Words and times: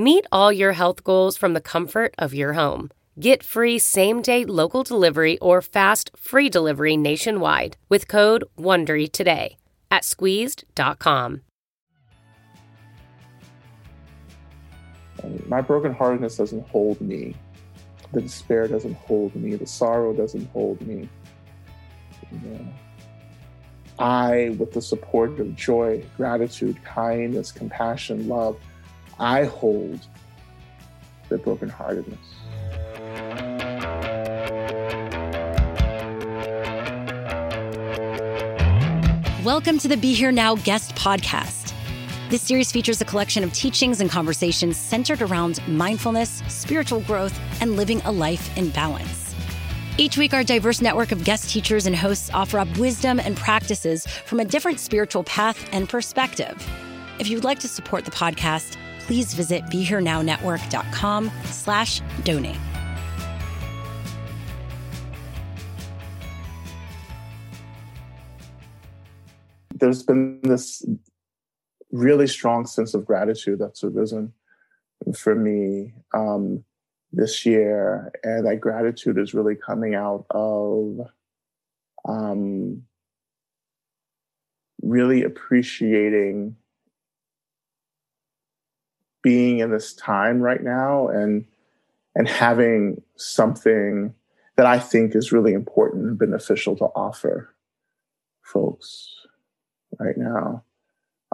Meet 0.00 0.26
all 0.32 0.50
your 0.50 0.72
health 0.72 1.04
goals 1.04 1.36
from 1.36 1.52
the 1.52 1.60
comfort 1.60 2.14
of 2.16 2.32
your 2.32 2.54
home. 2.54 2.90
Get 3.20 3.42
free 3.42 3.78
same 3.78 4.22
day 4.22 4.46
local 4.46 4.82
delivery 4.82 5.36
or 5.40 5.60
fast 5.60 6.10
free 6.16 6.48
delivery 6.48 6.96
nationwide 6.96 7.76
with 7.90 8.08
code 8.08 8.44
WONDERY 8.58 9.12
today 9.12 9.58
at 9.90 10.06
squeezed.com. 10.06 11.42
My 15.48 15.60
brokenheartedness 15.60 16.38
doesn't 16.38 16.66
hold 16.68 16.98
me. 17.02 17.36
The 18.14 18.22
despair 18.22 18.68
doesn't 18.68 18.94
hold 18.94 19.36
me. 19.36 19.54
The 19.54 19.66
sorrow 19.66 20.14
doesn't 20.14 20.46
hold 20.46 20.80
me. 20.80 21.10
I, 23.98 24.56
with 24.58 24.72
the 24.72 24.80
support 24.80 25.38
of 25.38 25.54
joy, 25.54 26.02
gratitude, 26.16 26.82
kindness, 26.84 27.52
compassion, 27.52 28.28
love, 28.28 28.56
I 29.20 29.44
hold 29.44 30.00
the 31.28 31.36
brokenheartedness. 31.36 32.16
Welcome 39.44 39.76
to 39.80 39.88
the 39.88 39.98
Be 39.98 40.14
Here 40.14 40.32
Now 40.32 40.56
guest 40.56 40.94
podcast. 40.94 41.74
This 42.30 42.40
series 42.40 42.72
features 42.72 43.02
a 43.02 43.04
collection 43.04 43.44
of 43.44 43.52
teachings 43.52 44.00
and 44.00 44.08
conversations 44.08 44.78
centered 44.78 45.20
around 45.20 45.60
mindfulness, 45.68 46.42
spiritual 46.48 47.00
growth, 47.00 47.38
and 47.60 47.76
living 47.76 48.00
a 48.06 48.10
life 48.10 48.56
in 48.56 48.70
balance. 48.70 49.34
Each 49.98 50.16
week, 50.16 50.32
our 50.32 50.44
diverse 50.44 50.80
network 50.80 51.12
of 51.12 51.24
guest 51.24 51.50
teachers 51.50 51.84
and 51.84 51.94
hosts 51.94 52.30
offer 52.32 52.58
up 52.58 52.74
wisdom 52.78 53.20
and 53.20 53.36
practices 53.36 54.06
from 54.06 54.40
a 54.40 54.46
different 54.46 54.80
spiritual 54.80 55.24
path 55.24 55.68
and 55.72 55.86
perspective. 55.90 56.56
If 57.18 57.28
you'd 57.28 57.44
like 57.44 57.58
to 57.58 57.68
support 57.68 58.06
the 58.06 58.10
podcast, 58.10 58.78
please 59.10 59.34
visit 59.34 59.64
BeHereNowNetwork.com 59.64 61.32
slash 61.46 62.00
donate. 62.22 62.56
There's 69.74 70.04
been 70.04 70.38
this 70.42 70.86
really 71.90 72.28
strong 72.28 72.66
sense 72.66 72.94
of 72.94 73.04
gratitude 73.04 73.58
that's 73.58 73.82
arisen 73.82 74.32
for 75.18 75.34
me 75.34 75.92
um, 76.14 76.62
this 77.12 77.44
year. 77.44 78.12
And 78.22 78.46
that 78.46 78.60
gratitude 78.60 79.18
is 79.18 79.34
really 79.34 79.56
coming 79.56 79.96
out 79.96 80.24
of 80.30 81.00
um, 82.08 82.84
really 84.80 85.24
appreciating 85.24 86.54
being 89.22 89.58
in 89.58 89.70
this 89.70 89.92
time 89.94 90.40
right 90.40 90.62
now 90.62 91.08
and 91.08 91.44
and 92.14 92.28
having 92.28 93.02
something 93.16 94.14
that 94.56 94.66
I 94.66 94.78
think 94.78 95.14
is 95.14 95.32
really 95.32 95.52
important 95.52 96.06
and 96.06 96.18
beneficial 96.18 96.76
to 96.76 96.86
offer 96.86 97.54
folks 98.42 99.14
right 99.98 100.16
now. 100.16 100.64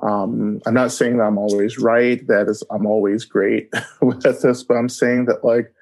Um, 0.02 0.60
I'm 0.66 0.74
not 0.74 0.92
saying 0.92 1.16
that 1.16 1.24
I'm 1.24 1.38
always 1.38 1.78
right, 1.78 2.24
that 2.28 2.48
is 2.48 2.62
I'm 2.70 2.86
always 2.86 3.24
great 3.24 3.70
with 4.02 4.22
this, 4.22 4.62
but 4.62 4.74
I'm 4.74 4.90
saying 4.90 5.26
that 5.26 5.44
like 5.44 5.72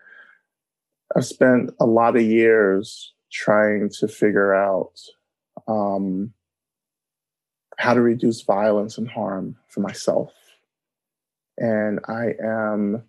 I've 1.17 1.27
spent 1.27 1.71
a 1.81 1.87
lot 1.87 2.17
of 2.17 2.23
years 2.23 3.13
trying 3.33 3.91
to 3.99 4.09
figure 4.09 4.55
out 4.55 4.93
um, 5.67 6.33
how 7.79 7.95
to 7.95 8.01
reduce 8.01 8.43
violence 8.43 8.97
and 8.97 9.09
harm 9.09 9.57
for 9.69 9.81
myself 9.81 10.33
and 11.59 12.01
I 12.09 12.35
am, 12.43 13.03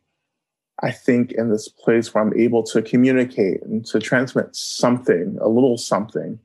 I 0.81 0.91
think, 0.91 1.31
in 1.31 1.49
this 1.49 1.67
place 1.67 2.13
where 2.13 2.23
I'm 2.23 2.37
able 2.37 2.63
to 2.63 2.81
communicate 2.81 3.63
and 3.63 3.85
to 3.87 3.99
transmit 3.99 4.55
something, 4.55 5.37
a 5.41 5.47
little 5.47 5.77
something 5.77 6.39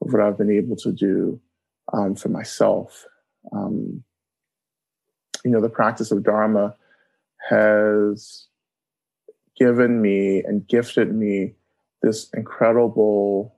of 0.00 0.12
what 0.12 0.22
I've 0.22 0.38
been 0.38 0.50
able 0.50 0.76
to 0.76 0.92
do 0.92 1.40
um, 1.92 2.14
for 2.14 2.28
myself. 2.28 3.04
Um, 3.52 4.02
you 5.44 5.50
know, 5.50 5.60
the 5.60 5.68
practice 5.68 6.10
of 6.10 6.24
Dharma 6.24 6.74
has 7.48 8.48
given 9.56 10.02
me 10.02 10.42
and 10.44 10.66
gifted 10.66 11.14
me 11.14 11.54
this 12.02 12.28
incredible 12.34 13.54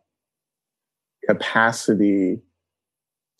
capacity 1.28 2.40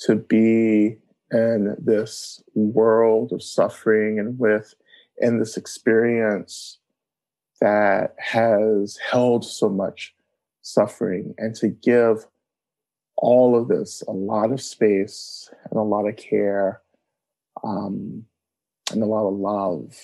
to 0.00 0.16
be 0.16 0.98
in 1.30 1.76
this 1.78 2.42
world 2.54 3.32
of 3.32 3.42
suffering 3.42 4.18
and 4.18 4.38
with 4.38 4.74
in 5.18 5.38
this 5.38 5.56
experience 5.56 6.78
that 7.60 8.14
has 8.18 8.96
held 9.10 9.44
so 9.44 9.68
much 9.68 10.14
suffering 10.62 11.34
and 11.38 11.54
to 11.56 11.68
give 11.68 12.26
all 13.16 13.60
of 13.60 13.68
this 13.68 14.02
a 14.06 14.12
lot 14.12 14.52
of 14.52 14.60
space 14.60 15.50
and 15.70 15.78
a 15.78 15.82
lot 15.82 16.06
of 16.06 16.16
care 16.16 16.80
um, 17.64 18.24
and 18.92 19.02
a 19.02 19.06
lot 19.06 19.26
of 19.26 19.34
love. 19.34 19.94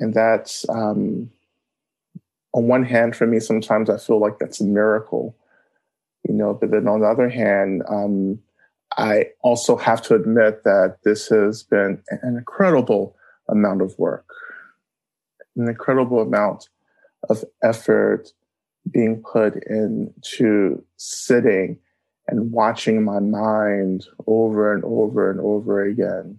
And 0.00 0.14
that's 0.14 0.66
um, 0.70 1.30
on 2.54 2.66
one 2.66 2.84
hand 2.84 3.16
for 3.16 3.26
me 3.26 3.40
sometimes 3.40 3.88
i 3.88 3.96
feel 3.96 4.20
like 4.20 4.38
that's 4.38 4.60
a 4.60 4.64
miracle 4.64 5.36
you 6.28 6.34
know 6.34 6.54
but 6.54 6.70
then 6.70 6.86
on 6.86 7.00
the 7.00 7.06
other 7.06 7.28
hand 7.28 7.82
um, 7.88 8.38
I 8.98 9.26
also 9.42 9.76
have 9.76 10.02
to 10.02 10.14
admit 10.14 10.64
that 10.64 10.98
this 11.04 11.28
has 11.28 11.62
been 11.62 12.02
an 12.08 12.36
incredible 12.36 13.16
amount 13.48 13.82
of 13.82 13.98
work, 13.98 14.26
an 15.56 15.68
incredible 15.68 16.20
amount 16.20 16.68
of 17.28 17.44
effort 17.62 18.32
being 18.90 19.22
put 19.22 19.54
into 19.66 20.84
sitting 20.96 21.78
and 22.28 22.52
watching 22.52 23.02
my 23.04 23.20
mind 23.20 24.06
over 24.26 24.72
and 24.72 24.84
over 24.84 25.30
and 25.30 25.40
over 25.40 25.84
again, 25.84 26.38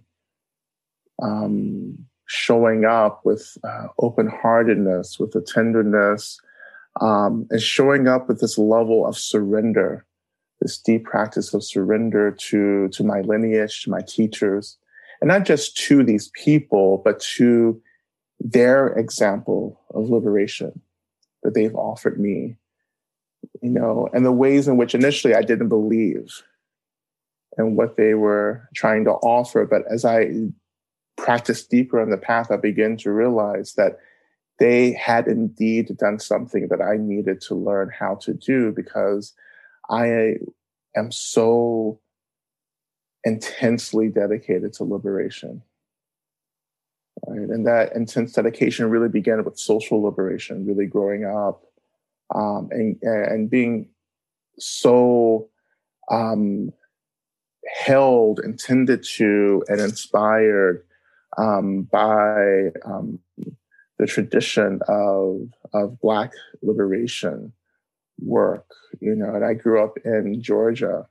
um, 1.22 1.98
showing 2.26 2.84
up 2.84 3.20
with 3.24 3.56
uh, 3.64 3.88
open 3.98 4.28
heartedness, 4.28 5.18
with 5.18 5.34
a 5.34 5.40
tenderness, 5.40 6.40
um, 7.00 7.46
and 7.50 7.60
showing 7.60 8.08
up 8.08 8.28
with 8.28 8.40
this 8.40 8.56
level 8.58 9.06
of 9.06 9.16
surrender 9.16 10.06
this 10.64 10.78
deep 10.78 11.04
practice 11.04 11.52
of 11.52 11.62
surrender 11.62 12.32
to, 12.32 12.88
to 12.88 13.04
my 13.04 13.20
lineage, 13.20 13.82
to 13.82 13.90
my 13.90 14.00
teachers, 14.00 14.78
and 15.20 15.28
not 15.28 15.44
just 15.44 15.76
to 15.76 16.02
these 16.02 16.30
people, 16.34 17.02
but 17.04 17.20
to 17.20 17.80
their 18.40 18.88
example 18.88 19.78
of 19.92 20.08
liberation, 20.08 20.80
that 21.42 21.54
they've 21.54 21.74
offered 21.74 22.18
me, 22.18 22.56
you 23.60 23.70
know, 23.70 24.08
and 24.14 24.24
the 24.24 24.32
ways 24.32 24.66
in 24.66 24.78
which 24.78 24.94
initially 24.94 25.34
I 25.34 25.42
didn't 25.42 25.68
believe 25.68 26.42
and 27.58 27.76
what 27.76 27.98
they 27.98 28.14
were 28.14 28.66
trying 28.74 29.04
to 29.04 29.12
offer. 29.12 29.66
But 29.66 29.82
as 29.92 30.06
I 30.06 30.30
practiced 31.18 31.70
deeper 31.70 32.00
on 32.00 32.10
the 32.10 32.16
path, 32.16 32.50
I 32.50 32.56
began 32.56 32.96
to 32.98 33.12
realize 33.12 33.74
that 33.74 33.98
they 34.58 34.92
had 34.92 35.26
indeed 35.26 35.94
done 35.98 36.18
something 36.18 36.68
that 36.68 36.80
I 36.80 36.96
needed 36.96 37.42
to 37.42 37.54
learn 37.54 37.90
how 37.96 38.14
to 38.22 38.32
do 38.32 38.72
because 38.72 39.34
I 39.90 40.34
am 40.96 41.10
so 41.10 42.00
intensely 43.24 44.08
dedicated 44.08 44.72
to 44.74 44.84
liberation. 44.84 45.62
Right? 47.26 47.48
And 47.48 47.66
that 47.66 47.94
intense 47.94 48.32
dedication 48.32 48.90
really 48.90 49.08
began 49.08 49.42
with 49.44 49.58
social 49.58 50.02
liberation, 50.02 50.66
really 50.66 50.86
growing 50.86 51.24
up 51.24 51.64
um, 52.34 52.68
and, 52.70 52.98
and 53.02 53.50
being 53.50 53.88
so 54.58 55.48
um, 56.10 56.72
held 57.66 58.40
and 58.40 58.58
tended 58.58 59.04
to 59.16 59.62
and 59.68 59.80
inspired 59.80 60.84
um, 61.38 61.82
by 61.84 62.70
um, 62.84 63.18
the 63.98 64.06
tradition 64.06 64.80
of, 64.88 65.40
of 65.72 66.00
Black 66.00 66.32
liberation 66.62 67.52
work. 68.20 68.66
You 69.00 69.14
know, 69.14 69.34
and 69.34 69.44
I 69.44 69.54
grew 69.54 69.82
up 69.82 69.98
in 70.04 70.40
Georgia, 70.40 71.06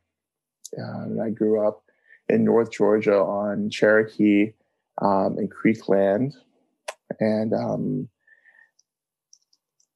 and 0.74 1.22
I 1.22 1.30
grew 1.30 1.66
up 1.66 1.84
in 2.30 2.44
North 2.44 2.72
Georgia 2.72 3.18
on 3.18 3.70
Cherokee 3.70 4.54
um, 5.02 5.38
and 5.38 5.52
Creek 5.52 5.90
land, 5.90 6.36
and 7.20 7.54
um, 7.54 8.10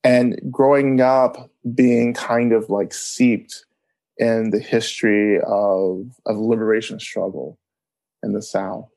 and 0.04 0.40
growing 0.52 1.02
up 1.02 1.50
being 1.74 2.14
kind 2.14 2.54
of 2.54 2.70
like 2.70 2.94
seeped 2.94 3.66
in 4.18 4.50
the 4.50 4.60
history 4.60 5.40
of 5.42 6.12
of 6.26 6.38
liberation 6.38 7.00
struggle 7.00 7.58
in 8.24 8.34
the 8.34 8.42
South, 8.42 8.90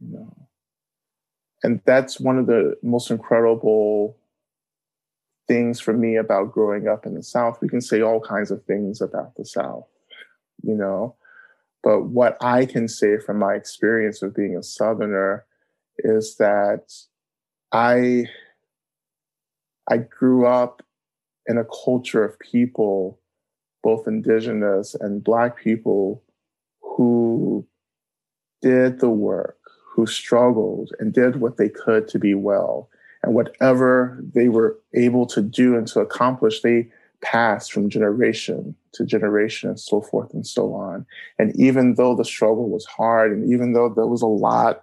you 0.00 0.12
know, 0.12 0.48
and 1.62 1.80
that's 1.84 2.20
one 2.20 2.38
of 2.38 2.46
the 2.46 2.76
most 2.82 3.10
incredible 3.10 4.16
things 5.50 5.80
for 5.80 5.92
me 5.92 6.14
about 6.14 6.52
growing 6.52 6.86
up 6.86 7.04
in 7.04 7.14
the 7.14 7.24
South. 7.24 7.60
We 7.60 7.68
can 7.68 7.80
say 7.80 8.00
all 8.00 8.20
kinds 8.20 8.52
of 8.52 8.62
things 8.66 9.00
about 9.00 9.34
the 9.34 9.44
South, 9.44 9.88
you 10.62 10.76
know, 10.76 11.16
but 11.82 12.02
what 12.04 12.36
I 12.40 12.66
can 12.66 12.86
say 12.86 13.18
from 13.18 13.40
my 13.40 13.54
experience 13.54 14.22
of 14.22 14.32
being 14.32 14.56
a 14.56 14.62
Southerner 14.62 15.44
is 15.98 16.36
that 16.36 16.92
I 17.72 18.26
I 19.90 19.96
grew 19.96 20.46
up 20.46 20.82
in 21.48 21.58
a 21.58 21.66
culture 21.84 22.22
of 22.22 22.38
people, 22.38 23.18
both 23.82 24.06
indigenous 24.06 24.94
and 24.94 25.24
black 25.24 25.58
people, 25.58 26.22
who 26.80 27.66
did 28.62 29.00
the 29.00 29.10
work, 29.10 29.58
who 29.84 30.06
struggled 30.06 30.92
and 31.00 31.12
did 31.12 31.40
what 31.40 31.56
they 31.56 31.68
could 31.68 32.06
to 32.06 32.20
be 32.20 32.34
well. 32.34 32.88
And 33.22 33.34
whatever 33.34 34.22
they 34.34 34.48
were 34.48 34.78
able 34.94 35.26
to 35.26 35.42
do 35.42 35.76
and 35.76 35.86
to 35.88 36.00
accomplish, 36.00 36.62
they 36.62 36.88
passed 37.22 37.72
from 37.72 37.90
generation 37.90 38.74
to 38.92 39.04
generation 39.04 39.68
and 39.68 39.78
so 39.78 40.00
forth 40.00 40.32
and 40.32 40.46
so 40.46 40.72
on. 40.74 41.06
And 41.38 41.54
even 41.60 41.94
though 41.94 42.16
the 42.16 42.24
struggle 42.24 42.70
was 42.70 42.86
hard 42.86 43.32
and 43.32 43.52
even 43.52 43.72
though 43.72 43.88
there 43.88 44.06
was 44.06 44.22
a 44.22 44.26
lot, 44.26 44.82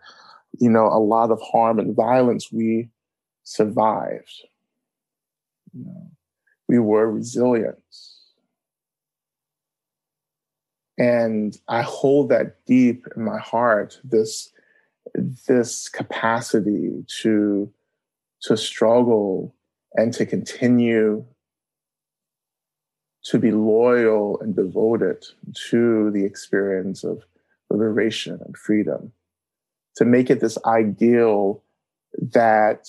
you 0.60 0.70
know, 0.70 0.86
a 0.86 1.00
lot 1.00 1.32
of 1.32 1.42
harm 1.42 1.80
and 1.80 1.96
violence, 1.96 2.52
we 2.52 2.90
survived. 3.44 4.44
You 5.74 5.86
know, 5.86 6.12
we 6.68 6.80
were 6.80 7.12
resilient. 7.12 7.78
And 11.00 11.56
I 11.68 11.82
hold 11.84 12.30
that 12.30 12.66
deep 12.66 13.06
in 13.16 13.24
my 13.24 13.38
heart, 13.38 14.00
this, 14.04 14.52
this 15.48 15.90
capacity 15.90 17.06
to, 17.22 17.72
to 18.44 18.58
struggle 18.58 19.56
and 19.96 20.14
to 20.14 20.26
continue 20.26 21.26
to 23.24 23.40
be 23.40 23.52
loyal 23.52 24.40
and 24.40 24.56
devoted 24.56 25.26
to 25.70 26.12
the 26.12 26.24
experience 26.24 27.04
of 27.04 27.24
liberation 27.70 28.40
and 28.46 28.56
freedom, 28.56 29.12
to 29.96 30.06
make 30.06 30.30
it 30.30 30.40
this 30.40 30.58
ideal 30.66 31.62
that 32.32 32.88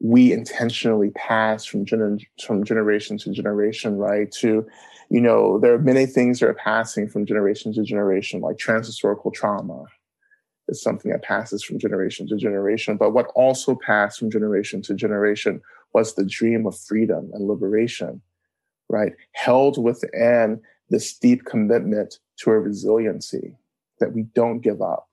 we 0.00 0.32
intentionally 0.32 1.10
pass 1.10 1.64
from, 1.64 1.84
gener- 1.84 2.24
from 2.42 2.64
generation 2.64 3.18
to 3.18 3.30
generation, 3.30 3.98
right? 3.98 4.30
To, 4.40 4.66
you 5.10 5.20
know, 5.20 5.58
there 5.58 5.74
are 5.74 5.78
many 5.78 6.06
things 6.06 6.40
that 6.40 6.48
are 6.48 6.54
passing 6.54 7.08
from 7.08 7.26
generation 7.26 7.74
to 7.74 7.82
generation, 7.82 8.40
like 8.40 8.56
transhistorical 8.56 9.34
trauma 9.34 9.84
is 10.68 10.82
something 10.82 11.10
that 11.10 11.22
passes 11.22 11.62
from 11.64 11.78
generation 11.78 12.28
to 12.28 12.36
generation. 12.36 12.96
But 12.96 13.10
what 13.10 13.26
also 13.34 13.74
passed 13.74 14.18
from 14.18 14.30
generation 14.30 14.82
to 14.82 14.94
generation 14.94 15.60
was 15.94 16.14
the 16.14 16.24
dream 16.24 16.66
of 16.66 16.78
freedom 16.78 17.30
and 17.32 17.48
liberation 17.48 18.20
right? 18.88 19.12
Held 19.32 19.82
within 19.82 20.60
this 20.90 21.16
deep 21.16 21.44
commitment 21.44 22.18
to 22.38 22.50
a 22.50 22.58
resiliency 22.58 23.56
that 24.00 24.12
we 24.12 24.22
don't 24.22 24.60
give 24.60 24.80
up. 24.80 25.08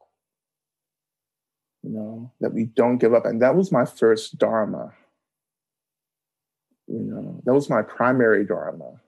You 1.84 1.92
know, 1.92 2.32
that 2.42 2.54
we 2.54 2.66
don't 2.66 2.98
give 2.98 3.14
up. 3.14 3.26
And 3.26 3.42
that 3.42 3.56
was 3.56 3.72
my 3.72 3.86
first 3.86 4.38
Dharma. 4.40 4.94
You 6.88 7.00
know, 7.00 7.42
that 7.46 7.54
was 7.54 7.70
my 7.70 7.82
primary 7.82 8.46
Dharma. 8.46 9.02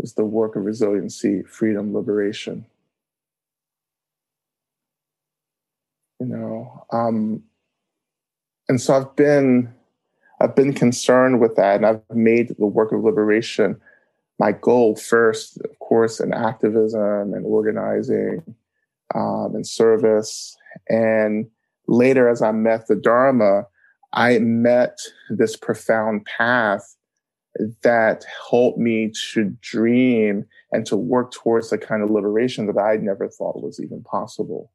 Is 0.00 0.14
the 0.14 0.24
work 0.24 0.54
of 0.54 0.64
resiliency, 0.64 1.42
freedom, 1.42 1.92
liberation. 1.92 2.64
You 6.20 6.26
um, 6.92 7.42
and 8.68 8.80
so 8.80 8.94
I've 8.94 9.16
been 9.16 9.72
I've 10.40 10.54
been 10.54 10.72
concerned 10.72 11.40
with 11.40 11.56
that, 11.56 11.76
and 11.76 11.86
I've 11.86 12.02
made 12.14 12.54
the 12.58 12.66
work 12.66 12.92
of 12.92 13.02
liberation 13.02 13.80
my 14.38 14.52
goal 14.52 14.96
first, 14.96 15.60
of 15.62 15.78
course, 15.80 16.20
in 16.20 16.32
activism 16.32 17.34
and 17.34 17.44
organizing 17.44 18.42
um, 19.14 19.52
and 19.54 19.66
service. 19.66 20.56
And 20.88 21.48
later, 21.88 22.28
as 22.28 22.40
I 22.40 22.52
met 22.52 22.86
the 22.86 22.94
Dharma, 22.94 23.64
I 24.12 24.38
met 24.38 24.98
this 25.28 25.56
profound 25.56 26.24
path 26.24 26.96
that 27.82 28.24
helped 28.50 28.78
me 28.78 29.10
to 29.32 29.56
dream 29.60 30.46
and 30.70 30.86
to 30.86 30.96
work 30.96 31.32
towards 31.32 31.70
the 31.70 31.78
kind 31.78 32.02
of 32.02 32.10
liberation 32.10 32.66
that 32.66 32.78
I 32.78 32.96
never 32.96 33.28
thought 33.28 33.62
was 33.62 33.80
even 33.80 34.02
possible. 34.04 34.70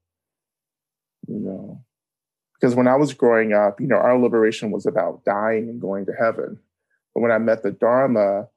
You 1.33 1.39
know, 1.39 1.81
because 2.53 2.75
when 2.75 2.87
I 2.87 2.95
was 2.95 3.11
growing 3.15 3.53
up, 3.53 3.81
you 3.81 3.87
know, 3.87 3.95
our 3.95 4.19
liberation 4.19 4.69
was 4.69 4.85
about 4.85 5.25
dying 5.25 5.67
and 5.67 5.81
going 5.81 6.05
to 6.05 6.13
heaven. 6.13 6.59
But 7.15 7.21
when 7.21 7.31
I 7.31 7.39
met 7.39 7.63
the 7.63 7.71
Dharma, 7.71 8.49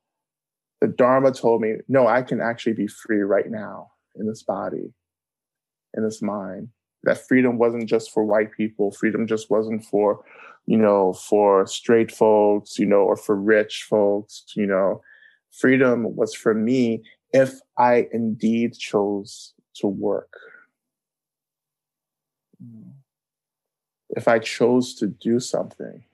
the 0.83 0.88
Dharma 0.88 1.33
told 1.33 1.62
me, 1.62 1.76
no, 1.88 2.06
I 2.06 2.21
can 2.21 2.42
actually 2.42 2.75
be 2.75 2.87
free 2.87 3.21
right 3.21 3.50
now 3.50 3.92
in 4.14 4.26
this 4.26 4.42
body, 4.42 4.92
in 5.95 6.04
this 6.04 6.21
mind. 6.21 6.68
That 7.04 7.26
freedom 7.26 7.56
wasn't 7.56 7.88
just 7.88 8.12
for 8.12 8.26
white 8.26 8.52
people. 8.52 8.90
Freedom 8.90 9.26
just 9.26 9.50
wasn't 9.50 9.83
for, 9.83 10.23
you 10.66 10.76
know, 10.76 11.14
for 11.14 11.66
straight 11.66 12.12
folks, 12.12 12.78
you 12.78 12.85
know, 12.85 12.99
or 12.99 13.16
for 13.16 13.37
rich 13.37 13.87
folks, 13.88 14.45
you 14.54 14.66
know. 14.66 15.00
Freedom 15.50 16.14
was 16.14 16.35
for 16.35 16.52
me 16.52 17.02
if 17.33 17.54
I 17.78 18.09
indeed 18.12 18.76
chose 18.76 19.54
to 19.76 19.87
work. 19.87 20.35
If 24.10 24.28
I 24.28 24.38
chose 24.38 24.94
to 24.96 25.06
do 25.06 25.40
something. 25.40 26.04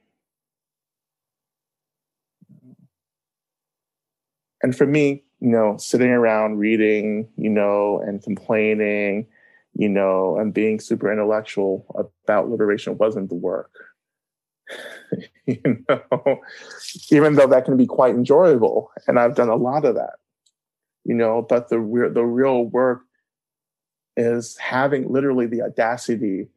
And 4.63 4.77
for 4.77 4.87
me, 4.87 5.25
you 5.41 5.49
know, 5.49 5.77
sitting 5.77 6.11
around 6.11 6.59
reading, 6.59 7.29
you 7.37 7.51
know, 7.51 8.01
and 8.07 8.23
complaining, 8.23 9.27
you 9.75 9.89
know, 9.89 10.37
and 10.37 10.55
being 10.55 10.79
super 10.79 11.13
intellectual 11.13 11.85
about 12.25 12.49
liberation 12.49 12.97
wasn't 12.97 13.29
the 13.29 13.35
work. 13.35 13.73
you 15.47 15.85
know, 15.89 16.41
even 17.11 17.35
though 17.35 17.49
that 17.49 17.65
can 17.65 17.77
be 17.77 17.87
quite 17.87 18.15
enjoyable, 18.15 18.91
and 19.07 19.19
I've 19.19 19.35
done 19.35 19.49
a 19.49 19.57
lot 19.57 19.85
of 19.85 19.97
that, 19.97 20.15
you 21.05 21.15
know, 21.15 21.43
but 21.43 21.69
the 21.69 21.81
real 21.81 22.13
the 22.13 22.25
real 22.25 22.65
work 22.65 23.03
is 24.17 24.57
having 24.59 25.11
literally 25.11 25.47
the 25.47 25.63
audacity 25.63 26.49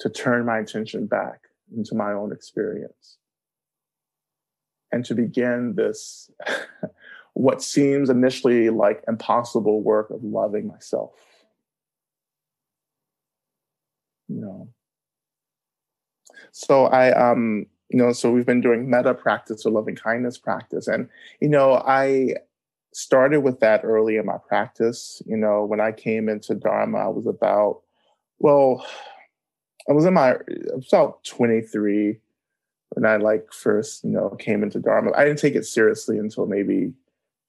to 0.00 0.10
turn 0.10 0.46
my 0.46 0.58
attention 0.58 1.06
back 1.06 1.48
into 1.76 1.94
my 1.94 2.12
own 2.12 2.32
experience. 2.32 3.18
And 4.92 5.04
to 5.06 5.14
begin 5.14 5.74
this 5.76 6.30
what 7.34 7.62
seems 7.62 8.10
initially 8.10 8.70
like 8.70 9.02
impossible 9.08 9.82
work 9.82 10.10
of 10.10 10.22
loving 10.22 10.68
myself. 10.68 11.12
You 14.28 14.40
know. 14.40 14.68
So 16.52 16.86
i 16.86 17.10
um 17.12 17.66
you 17.90 17.98
know, 17.98 18.12
so 18.12 18.32
we've 18.32 18.46
been 18.46 18.60
doing 18.60 18.90
metta 18.90 19.14
practice 19.14 19.64
or 19.64 19.70
loving 19.70 19.94
kindness 19.94 20.36
practice. 20.36 20.88
And, 20.88 21.08
you 21.40 21.48
know, 21.48 21.74
I 21.74 22.34
started 22.94 23.40
with 23.40 23.58
that 23.58 23.84
early 23.84 24.16
in 24.16 24.24
my 24.24 24.38
practice. 24.48 25.20
You 25.26 25.36
know, 25.36 25.64
when 25.64 25.80
I 25.80 25.90
came 25.92 26.28
into 26.28 26.54
Dharma, 26.54 26.98
I 26.98 27.08
was 27.08 27.26
about, 27.26 27.82
well, 28.38 28.86
I 29.88 29.92
was 29.92 30.04
in 30.04 30.14
my, 30.14 30.36
about 30.72 31.24
23 31.24 32.18
when 32.90 33.04
I 33.04 33.16
like 33.16 33.52
first, 33.52 34.04
you 34.04 34.10
know, 34.10 34.30
came 34.38 34.62
into 34.62 34.78
Dharma. 34.78 35.10
I 35.16 35.24
didn't 35.24 35.40
take 35.40 35.56
it 35.56 35.66
seriously 35.66 36.18
until 36.18 36.46
maybe 36.46 36.92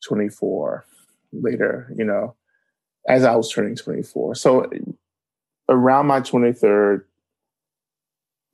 24 0.03 0.83
later, 1.31 1.93
you 1.95 2.03
know, 2.03 2.35
as 3.07 3.23
I 3.23 3.35
was 3.35 3.51
turning 3.51 3.75
24. 3.75 4.33
So 4.35 4.67
around 5.69 6.07
my 6.07 6.21
23rd 6.21 7.03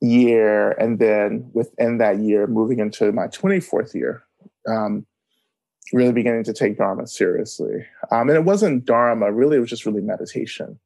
year, 0.02 0.72
and 0.72 0.98
then 0.98 1.48
within 1.54 1.96
that 1.98 2.18
year, 2.18 2.46
moving 2.46 2.80
into 2.80 3.12
my 3.12 3.28
24th 3.28 3.94
year, 3.94 4.24
um, 4.68 5.06
really 5.92 6.12
beginning 6.12 6.44
to 6.44 6.52
take 6.52 6.78
Dharma 6.78 7.06
seriously. 7.06 7.86
Um, 8.10 8.28
and 8.28 8.36
it 8.36 8.44
wasn't 8.44 8.84
Dharma, 8.84 9.32
really, 9.32 9.56
it 9.56 9.60
was 9.60 9.70
just 9.70 9.86
really 9.86 10.00
meditation 10.00 10.78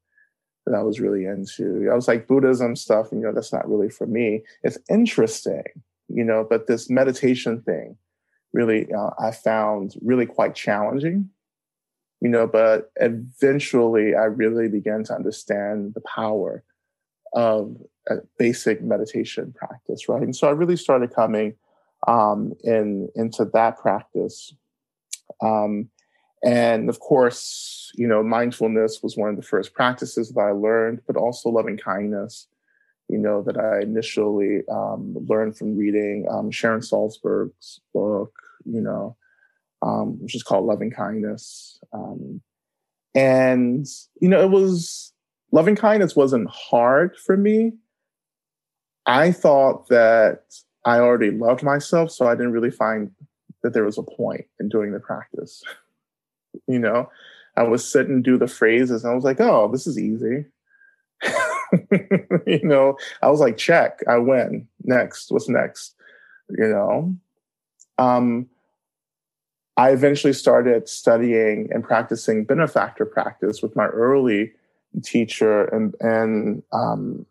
that 0.65 0.75
I 0.75 0.83
was 0.83 1.01
really 1.01 1.27
into. 1.27 1.89
I 1.91 1.95
was 1.95 2.09
like 2.09 2.27
Buddhism 2.27 2.75
stuff, 2.75 3.09
you 3.13 3.19
know, 3.19 3.33
that's 3.33 3.53
not 3.53 3.69
really 3.69 3.89
for 3.89 4.07
me. 4.07 4.43
It's 4.65 4.79
interesting, 4.91 5.65
you 6.09 6.25
know, 6.25 6.47
but 6.49 6.67
this 6.67 6.91
meditation 6.91 7.63
thing 7.63 7.97
really 8.53 8.93
uh, 8.93 9.11
I 9.19 9.31
found 9.31 9.95
really 10.03 10.27
quite 10.27 10.55
challenging, 10.55 11.29
you 12.21 12.29
know, 12.29 12.47
but 12.47 12.91
eventually 12.97 14.15
I 14.15 14.25
really 14.25 14.69
began 14.69 15.05
to 15.05 15.15
understand 15.15 15.95
the 15.95 16.01
power 16.01 16.65
of 17.35 17.77
a 18.09 18.17
basic 18.39 18.83
meditation 18.83 19.53
practice, 19.55 20.09
right? 20.09 20.23
And 20.23 20.35
so 20.35 20.49
I 20.49 20.53
really 20.53 20.77
started 20.77 21.15
coming 21.15 21.55
um, 22.09 22.55
in 22.65 23.09
into 23.15 23.45
that 23.53 23.79
practice. 23.79 24.55
Um, 25.41 25.89
and 26.45 26.89
of 26.89 27.01
course, 27.01 27.93
you 27.95 28.07
know, 28.07 28.23
mindfulness 28.23 29.03
was 29.03 29.17
one 29.17 29.31
of 29.31 29.37
the 29.37 29.43
first 29.43 29.75
practices 29.75 30.31
that 30.31 30.41
I 30.41 30.51
learned, 30.51 31.01
but 31.07 31.17
also 31.17 31.49
loving 31.49 31.79
kindness, 31.79 32.47
you 33.09 33.19
know, 33.19 33.43
that 33.43 33.59
I 33.59 33.83
initially 33.83 34.63
um, 34.71 35.17
learned 35.29 35.57
from 35.57 35.77
reading 35.77 36.27
um, 36.31 36.51
Sharon 36.51 36.81
Salzberg's 36.81 37.81
book, 37.95 38.33
you 38.65 38.81
know, 38.81 39.17
um, 39.83 40.21
which 40.23 40.35
is 40.35 40.43
called 40.43 40.67
Loving 40.67 40.91
Kindness. 40.91 41.79
Um, 41.93 42.41
and, 43.15 43.87
you 44.21 44.29
know, 44.29 44.43
it 44.43 44.51
was, 44.51 45.13
loving 45.53 45.77
kindness 45.77 46.17
wasn't 46.17 46.51
hard 46.51 47.17
for 47.17 47.37
me. 47.37 47.73
I 49.07 49.31
thought 49.31 49.89
that 49.89 50.43
I 50.85 50.99
already 50.99 51.31
loved 51.31 51.63
myself, 51.63 52.11
so 52.11 52.27
I 52.27 52.35
didn't 52.35 52.53
really 52.53 52.73
find 52.73 53.13
that 53.67 53.75
there 53.75 53.85
was 53.85 53.99
a 53.99 54.03
point 54.03 54.47
in 54.61 54.69
doing 54.69 54.93
the 54.93 55.01
practice. 55.01 55.63
you 56.69 56.79
know, 56.79 57.11
I 57.57 57.65
would 57.65 57.81
sit 57.81 58.09
and 58.09 58.23
do 58.23 58.39
the 58.39 58.47
phrases, 58.47 59.03
and 59.03 59.13
I 59.13 59.15
was 59.15 59.25
like, 59.25 59.41
oh, 59.41 59.69
this 59.71 59.87
is 59.87 59.99
easy. 59.99 60.45
you 62.47 62.61
know, 62.63 62.97
I 63.23 63.31
was 63.31 63.41
like, 63.41 63.57
check, 63.57 64.01
I 64.09 64.19
win. 64.19 64.69
Next, 64.85 65.33
what's 65.33 65.49
next? 65.49 65.95
You 66.51 66.69
know, 66.69 67.17
um, 67.99 68.49
I 69.77 69.91
eventually 69.91 70.33
started 70.33 70.89
studying 70.89 71.69
and 71.73 71.83
practicing 71.83 72.45
benefactor 72.45 73.05
practice 73.05 73.63
with 73.63 73.75
my 73.75 73.87
early 73.87 74.53
teacher, 75.03 75.65
and 75.65 75.95
and 76.01 76.63
um, 76.73 77.27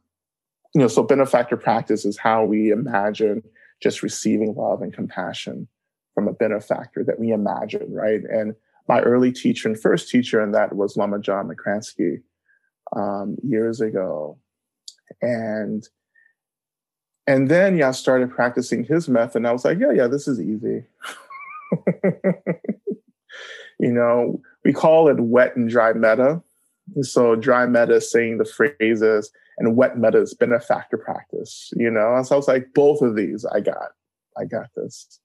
you 0.74 0.82
know, 0.82 0.88
so 0.88 1.02
benefactor 1.02 1.56
practice 1.56 2.04
is 2.04 2.18
how 2.18 2.44
we 2.44 2.72
imagine 2.72 3.42
just 3.82 4.04
receiving 4.04 4.54
love 4.56 4.82
and 4.82 4.94
compassion 4.94 5.68
from 6.16 6.28
a 6.28 6.34
benefactor 6.34 7.04
that 7.04 7.20
we 7.20 7.32
imagine, 7.32 7.94
right? 7.94 8.22
And 8.24 8.56
my 8.88 9.02
early 9.02 9.32
teacher 9.32 9.68
and 9.68 9.80
first 9.80 10.10
teacher 10.10 10.42
in 10.42 10.52
that 10.54 10.76
was 10.76 10.98
Lama 10.98 11.20
John 11.20 11.50
Makransky 11.50 12.22
um, 12.96 13.36
years 13.44 13.82
ago. 13.82 14.40
And 15.22 15.88
and 17.28 17.50
then 17.50 17.78
yeah, 17.78 17.90
I 17.90 17.92
started 17.92 18.32
practicing 18.32 18.84
his 18.84 19.10
method 19.10 19.38
and 19.38 19.48
I 19.48 19.52
was 19.52 19.66
like, 19.66 19.80
yeah, 19.80 19.92
yeah, 19.92 20.08
this 20.08 20.28
is 20.28 20.40
easy. 20.40 20.86
you 23.80 23.92
know, 23.92 24.42
we 24.64 24.72
call 24.72 25.10
it 25.10 25.20
wet 25.20 25.56
and 25.56 25.70
dry 25.70 25.94
metta. 25.94 26.42
So 27.02 27.36
dry 27.36 27.66
metta 27.66 27.96
is 27.96 28.12
saying 28.12 28.38
the 28.38 28.46
phrases 28.46 29.32
and 29.58 29.76
wet 29.76 29.98
metta 29.98 30.22
is 30.22 30.36
benefactor 30.36 30.98
practice, 30.98 31.74
you 31.76 31.90
know? 31.90 32.16
And 32.16 32.28
so 32.28 32.36
I 32.36 32.38
was 32.38 32.48
like, 32.48 32.68
both 32.76 33.02
of 33.02 33.16
these 33.16 33.44
I 33.46 33.60
got. 33.60 33.94
I 34.38 34.46
got 34.46 34.68
this. 34.76 35.20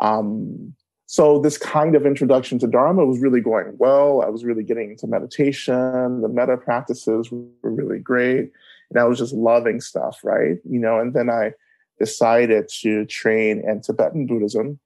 Um, 0.00 0.74
so 1.06 1.40
this 1.40 1.58
kind 1.58 1.96
of 1.96 2.06
introduction 2.06 2.60
to 2.60 2.68
Dharma 2.68 3.04
was 3.04 3.18
really 3.18 3.40
going 3.40 3.74
well. 3.78 4.22
I 4.22 4.28
was 4.28 4.44
really 4.44 4.62
getting 4.62 4.90
into 4.90 5.08
meditation. 5.08 6.20
The 6.20 6.28
metta 6.28 6.56
practices 6.56 7.32
were 7.32 7.48
really 7.62 7.98
great. 7.98 8.52
And 8.90 8.98
I 8.98 9.04
was 9.04 9.18
just 9.18 9.32
loving 9.32 9.80
stuff, 9.80 10.20
right? 10.22 10.58
You 10.64 10.78
know, 10.78 11.00
and 11.00 11.12
then 11.12 11.28
I 11.28 11.52
decided 11.98 12.68
to 12.82 13.06
train 13.06 13.62
in 13.68 13.80
Tibetan 13.80 14.26
Buddhism. 14.26 14.78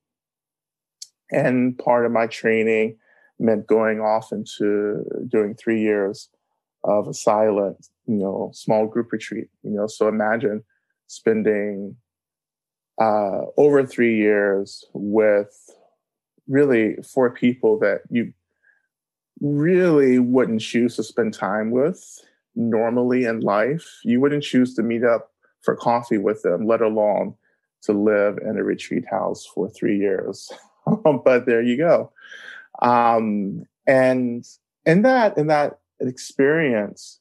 And 1.31 1.77
part 1.79 2.07
of 2.07 2.13
my 2.13 2.27
training 2.27 2.97
meant 3.39 3.67
going 3.67 4.01
off 4.01 4.33
into 4.33 5.05
doing 5.29 5.55
three 5.55 5.81
years 5.83 6.31
of 6.85 7.07
a 7.07 7.15
silent, 7.15 7.89
you 8.07 8.17
know, 8.17 8.51
small 8.55 8.87
group 8.87 9.13
retreat. 9.13 9.49
You 9.63 9.73
know, 9.73 9.87
so 9.87 10.09
imagine 10.09 10.65
spending 11.07 11.97
uh, 13.01 13.43
over 13.57 13.85
three 13.85 14.17
years 14.17 14.85
with 14.93 15.71
really 16.47 16.97
four 16.97 17.31
people 17.31 17.79
that 17.79 18.03
you 18.11 18.33
really 19.41 20.19
wouldn't 20.19 20.61
choose 20.61 20.97
to 20.97 21.03
spend 21.03 21.35
time 21.35 21.71
with 21.71 22.21
normally 22.55 23.25
in 23.25 23.41
life. 23.41 24.01
You 24.05 24.21
wouldn't 24.21 24.45
choose 24.45 24.75
to 24.75 24.83
meet 24.83 25.05
up 25.05 25.33
for 25.63 25.75
coffee 25.75 26.19
with 26.19 26.43
them, 26.43 26.67
let 26.67 26.83
alone 26.83 27.35
to 27.83 27.93
live 27.93 28.39
in 28.39 28.57
a 28.57 28.65
retreat 28.65 29.05
house 29.11 29.45
for 29.47 29.69
three 29.69 29.99
years. 29.99 30.53
but 31.25 31.47
there 31.47 31.63
you 31.63 31.77
go. 31.77 32.13
Um, 32.83 33.65
and 33.87 34.47
in 34.87 35.03
that 35.03 35.37
in 35.39 35.47
that 35.49 35.79
experience, 36.01 37.21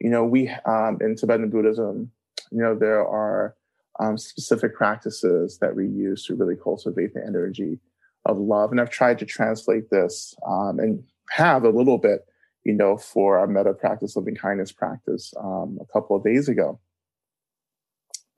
you 0.00 0.10
know, 0.10 0.24
we 0.24 0.48
um, 0.66 0.98
in 1.00 1.16
Tibetan 1.16 1.50
Buddhism, 1.50 2.10
you 2.50 2.58
know, 2.58 2.74
there 2.74 3.06
are 3.06 3.54
um, 4.00 4.16
specific 4.16 4.74
practices 4.74 5.58
that 5.58 5.76
we 5.76 5.86
use 5.86 6.24
to 6.24 6.34
really 6.34 6.56
cultivate 6.56 7.12
the 7.14 7.24
energy 7.24 7.78
of 8.24 8.38
love. 8.38 8.70
And 8.70 8.80
I've 8.80 8.90
tried 8.90 9.18
to 9.18 9.26
translate 9.26 9.90
this 9.90 10.34
um, 10.46 10.78
and 10.78 11.04
have 11.30 11.64
a 11.64 11.70
little 11.70 11.98
bit, 11.98 12.26
you 12.64 12.72
know, 12.72 12.96
for 12.96 13.38
our 13.38 13.46
metta 13.46 13.74
practice, 13.74 14.16
loving 14.16 14.34
kindness 14.34 14.72
practice 14.72 15.34
um, 15.38 15.78
a 15.80 15.92
couple 15.92 16.16
of 16.16 16.24
days 16.24 16.48
ago. 16.48 16.80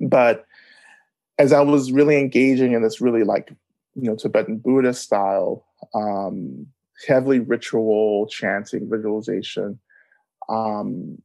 But 0.00 0.46
as 1.38 1.52
I 1.52 1.60
was 1.60 1.92
really 1.92 2.18
engaging 2.18 2.72
in 2.72 2.82
this 2.82 3.00
really 3.00 3.22
like, 3.22 3.52
you 3.94 4.10
know, 4.10 4.16
Tibetan 4.16 4.58
Buddhist 4.58 5.02
style, 5.02 5.64
um, 5.94 6.66
heavily 7.06 7.38
ritual, 7.38 8.26
chanting, 8.26 8.90
visualization, 8.90 9.78
um, 10.48 11.22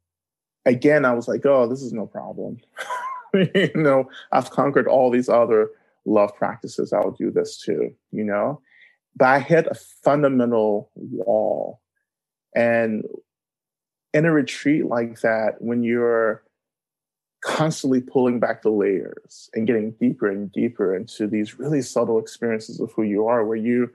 again, 0.65 1.05
I 1.05 1.13
was 1.13 1.27
like, 1.27 1.45
oh, 1.45 1.67
this 1.67 1.81
is 1.81 1.91
no 1.91 2.05
problem. 2.05 2.59
you 3.55 3.71
know, 3.75 4.09
I've 4.31 4.51
conquered 4.51 4.87
all 4.87 5.11
these 5.11 5.29
other 5.29 5.69
love 6.05 6.35
practices, 6.35 6.93
I'll 6.93 7.11
do 7.11 7.31
this 7.31 7.57
too, 7.57 7.93
you 8.11 8.23
know? 8.23 8.61
But 9.15 9.27
I 9.27 9.39
hit 9.39 9.67
a 9.67 9.75
fundamental 9.75 10.89
wall. 10.95 11.81
And 12.55 13.03
in 14.13 14.25
a 14.25 14.31
retreat 14.31 14.85
like 14.85 15.21
that, 15.21 15.55
when 15.59 15.83
you're 15.83 16.43
constantly 17.41 18.01
pulling 18.01 18.39
back 18.39 18.61
the 18.61 18.69
layers 18.69 19.49
and 19.53 19.67
getting 19.67 19.91
deeper 19.99 20.27
and 20.27 20.51
deeper 20.51 20.95
into 20.95 21.27
these 21.27 21.59
really 21.59 21.81
subtle 21.81 22.19
experiences 22.19 22.79
of 22.79 22.91
who 22.95 23.03
you 23.03 23.27
are, 23.27 23.45
where 23.45 23.57
you 23.57 23.89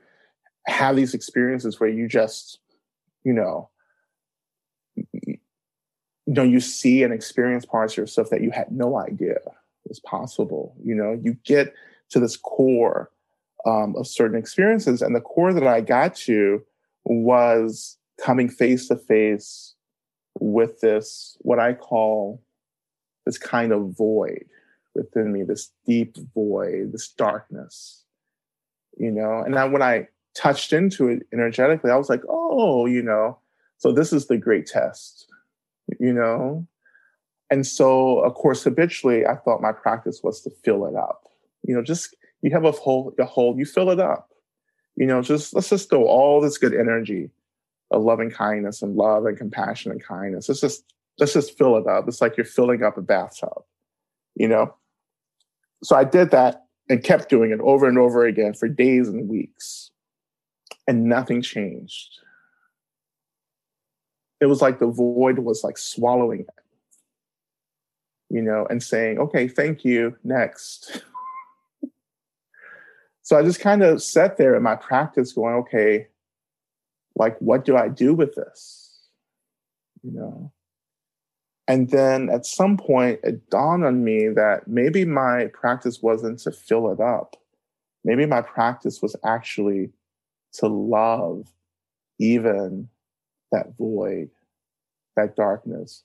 have 0.67 0.97
these 0.97 1.15
experiences 1.15 1.81
where 1.81 1.91
you 1.91 2.07
just, 2.07 2.59
you 3.25 3.33
know, 3.33 3.69
know, 6.33 6.43
you 6.43 6.61
see 6.61 7.03
and 7.03 7.13
experience 7.13 7.65
parts 7.65 7.95
of 7.95 7.99
yourself 7.99 8.31
that 8.31 8.43
you 8.43 8.51
had 8.51 8.71
no 8.71 8.99
idea 8.99 9.39
was 9.87 10.01
possible. 10.01 10.75
You 10.83 10.95
know, 10.95 11.19
you 11.23 11.37
get 11.45 11.75
to 12.11 12.21
this 12.21 12.37
core 12.37 13.11
um, 13.67 13.95
of 13.97 14.07
certain 14.07 14.39
experiences. 14.39 15.03
And 15.03 15.15
the 15.15 15.21
core 15.21 15.53
that 15.53 15.67
I 15.67 15.81
got 15.81 16.15
to 16.17 16.63
was 17.05 17.99
coming 18.21 18.49
face 18.49 18.89
to 18.89 18.97
face 18.97 19.75
with 20.39 20.81
this, 20.81 21.37
what 21.41 21.59
I 21.59 21.75
call 21.75 22.43
this 23.27 23.39
kind 23.39 23.73
of 23.73 23.97
void 23.97 24.45
within 24.95 25.33
me, 25.33 25.43
this 25.43 25.71
deep 25.87 26.17
void, 26.35 26.93
this 26.93 27.09
darkness, 27.09 28.05
you 28.97 29.11
know. 29.11 29.43
And 29.45 29.55
then 29.55 29.73
when 29.73 29.83
I 29.83 30.09
touched 30.35 30.73
into 30.73 31.09
it 31.09 31.23
energetically, 31.33 31.91
I 31.91 31.97
was 31.97 32.09
like, 32.09 32.23
oh, 32.29 32.87
you 32.87 33.03
know, 33.03 33.39
so 33.79 33.93
this 33.93 34.13
is 34.13 34.27
the 34.27 34.37
great 34.37 34.67
test, 34.67 35.27
you 36.01 36.13
know. 36.13 36.67
And 37.51 37.67
so, 37.67 38.21
of 38.21 38.35
course, 38.35 38.65
habitually, 38.65 39.27
I 39.27 39.37
thought 39.37 39.61
my 39.61 39.73
practice 39.73 40.21
was 40.23 40.41
to 40.43 40.51
fill 40.65 40.87
it 40.87 40.97
up 40.97 41.29
You 41.65 41.75
know, 41.75 41.83
just 41.83 42.17
you 42.41 42.51
have 42.51 42.65
a 42.65 42.73
hole, 42.73 43.13
a 43.19 43.25
hole, 43.25 43.55
you 43.59 43.67
fill 43.67 43.91
it 43.91 44.01
up. 44.01 44.31
You 44.97 45.07
know, 45.07 45.23
just 45.23 45.55
let's 45.55 45.69
just 45.69 45.91
throw 45.91 46.05
all 46.07 46.41
this 46.41 46.59
good 46.59 46.75
energy 46.75 47.31
of 47.91 48.03
loving 48.03 48.31
kindness 48.31 48.83
and 48.83 48.97
love 48.97 49.27
and 49.27 49.37
compassion 49.37 49.93
and 49.93 50.03
kindness. 50.03 50.49
Let's 50.49 50.61
just 50.61 50.85
let's 51.19 51.35
just 51.35 51.57
fill 51.57 51.77
it 51.77 51.87
up. 51.87 52.09
It's 52.09 52.21
like 52.21 52.37
you're 52.37 52.45
filling 52.45 52.83
up 52.83 52.97
a 52.97 53.03
bathtub, 53.03 53.63
you 54.35 54.49
know? 54.49 54.75
So 55.85 55.97
I 55.97 56.05
did 56.05 56.31
that 56.31 56.65
and 56.89 57.03
kept 57.03 57.29
doing 57.29 57.51
it 57.51 57.61
over 57.61 57.87
and 57.87 57.99
over 57.99 58.25
again 58.25 58.55
for 58.55 58.69
days 58.69 59.09
and 59.09 59.29
weeks. 59.29 59.91
And 60.89 61.05
nothing 61.05 61.43
changed. 61.43 62.19
It 64.43 64.47
was 64.47 64.61
like 64.61 64.81
the 64.81 64.89
void 64.89 65.39
was 65.39 65.63
like 65.63 65.79
swallowing 65.79 66.41
it, 66.41 66.65
you 68.29 68.43
know, 68.43 68.67
and 68.69 68.83
saying, 68.83 69.21
okay, 69.21 69.47
thank 69.47 69.85
you, 69.85 70.17
next. 70.25 71.05
so 73.23 73.39
I 73.39 73.45
just 73.45 73.61
kind 73.61 73.85
of 73.85 74.03
sat 74.03 74.39
there 74.39 74.57
in 74.57 74.65
my 74.65 74.75
practice 74.75 75.33
going, 75.33 75.55
okay, 75.55 76.09
like, 77.15 77.39
what 77.39 77.65
do 77.65 77.77
I 77.77 77.87
do 77.87 78.15
with 78.15 78.35
this? 78.35 79.07
You 80.03 80.11
know? 80.11 80.53
And 81.69 81.91
then 81.91 82.29
at 82.29 82.45
some 82.45 82.77
point, 82.77 83.21
it 83.23 83.49
dawned 83.49 83.85
on 83.85 84.03
me 84.03 84.27
that 84.27 84.67
maybe 84.67 85.05
my 85.05 85.47
practice 85.53 86.03
wasn't 86.03 86.41
to 86.41 86.51
fill 86.51 86.91
it 86.91 86.99
up. 86.99 87.37
Maybe 88.05 88.27
my 88.27 88.43
practice 88.43 89.01
was 89.01 89.15
actually 89.25 89.91
to 90.55 90.67
love 90.67 91.47
even 92.19 92.89
that 93.53 93.77
void, 93.79 94.31
that 95.17 95.37
darkness, 95.37 96.03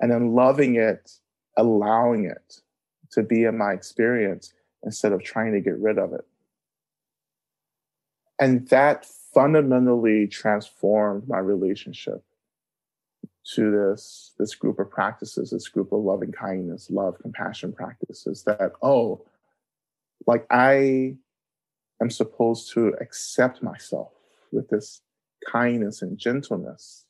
and 0.00 0.10
then 0.10 0.34
loving 0.34 0.76
it, 0.76 1.12
allowing 1.56 2.24
it 2.24 2.60
to 3.12 3.22
be 3.22 3.44
in 3.44 3.56
my 3.58 3.72
experience 3.72 4.52
instead 4.82 5.12
of 5.12 5.22
trying 5.22 5.52
to 5.52 5.60
get 5.60 5.78
rid 5.78 5.98
of 5.98 6.12
it. 6.12 6.26
And 8.38 8.66
that 8.68 9.06
fundamentally 9.34 10.26
transformed 10.26 11.28
my 11.28 11.38
relationship 11.38 12.24
to 13.54 13.70
this 13.70 14.32
this 14.38 14.54
group 14.54 14.78
of 14.78 14.90
practices 14.90 15.50
this 15.50 15.68
group 15.68 15.92
of 15.92 16.00
loving 16.00 16.30
kindness 16.30 16.90
love 16.90 17.16
compassion 17.22 17.72
practices 17.72 18.42
that 18.44 18.72
oh 18.82 19.24
like 20.26 20.46
i 20.50 21.14
am 22.02 22.10
supposed 22.10 22.70
to 22.72 22.88
accept 23.00 23.62
myself 23.62 24.12
with 24.52 24.68
this 24.68 25.00
kindness 25.46 26.02
and 26.02 26.18
gentleness. 26.18 27.04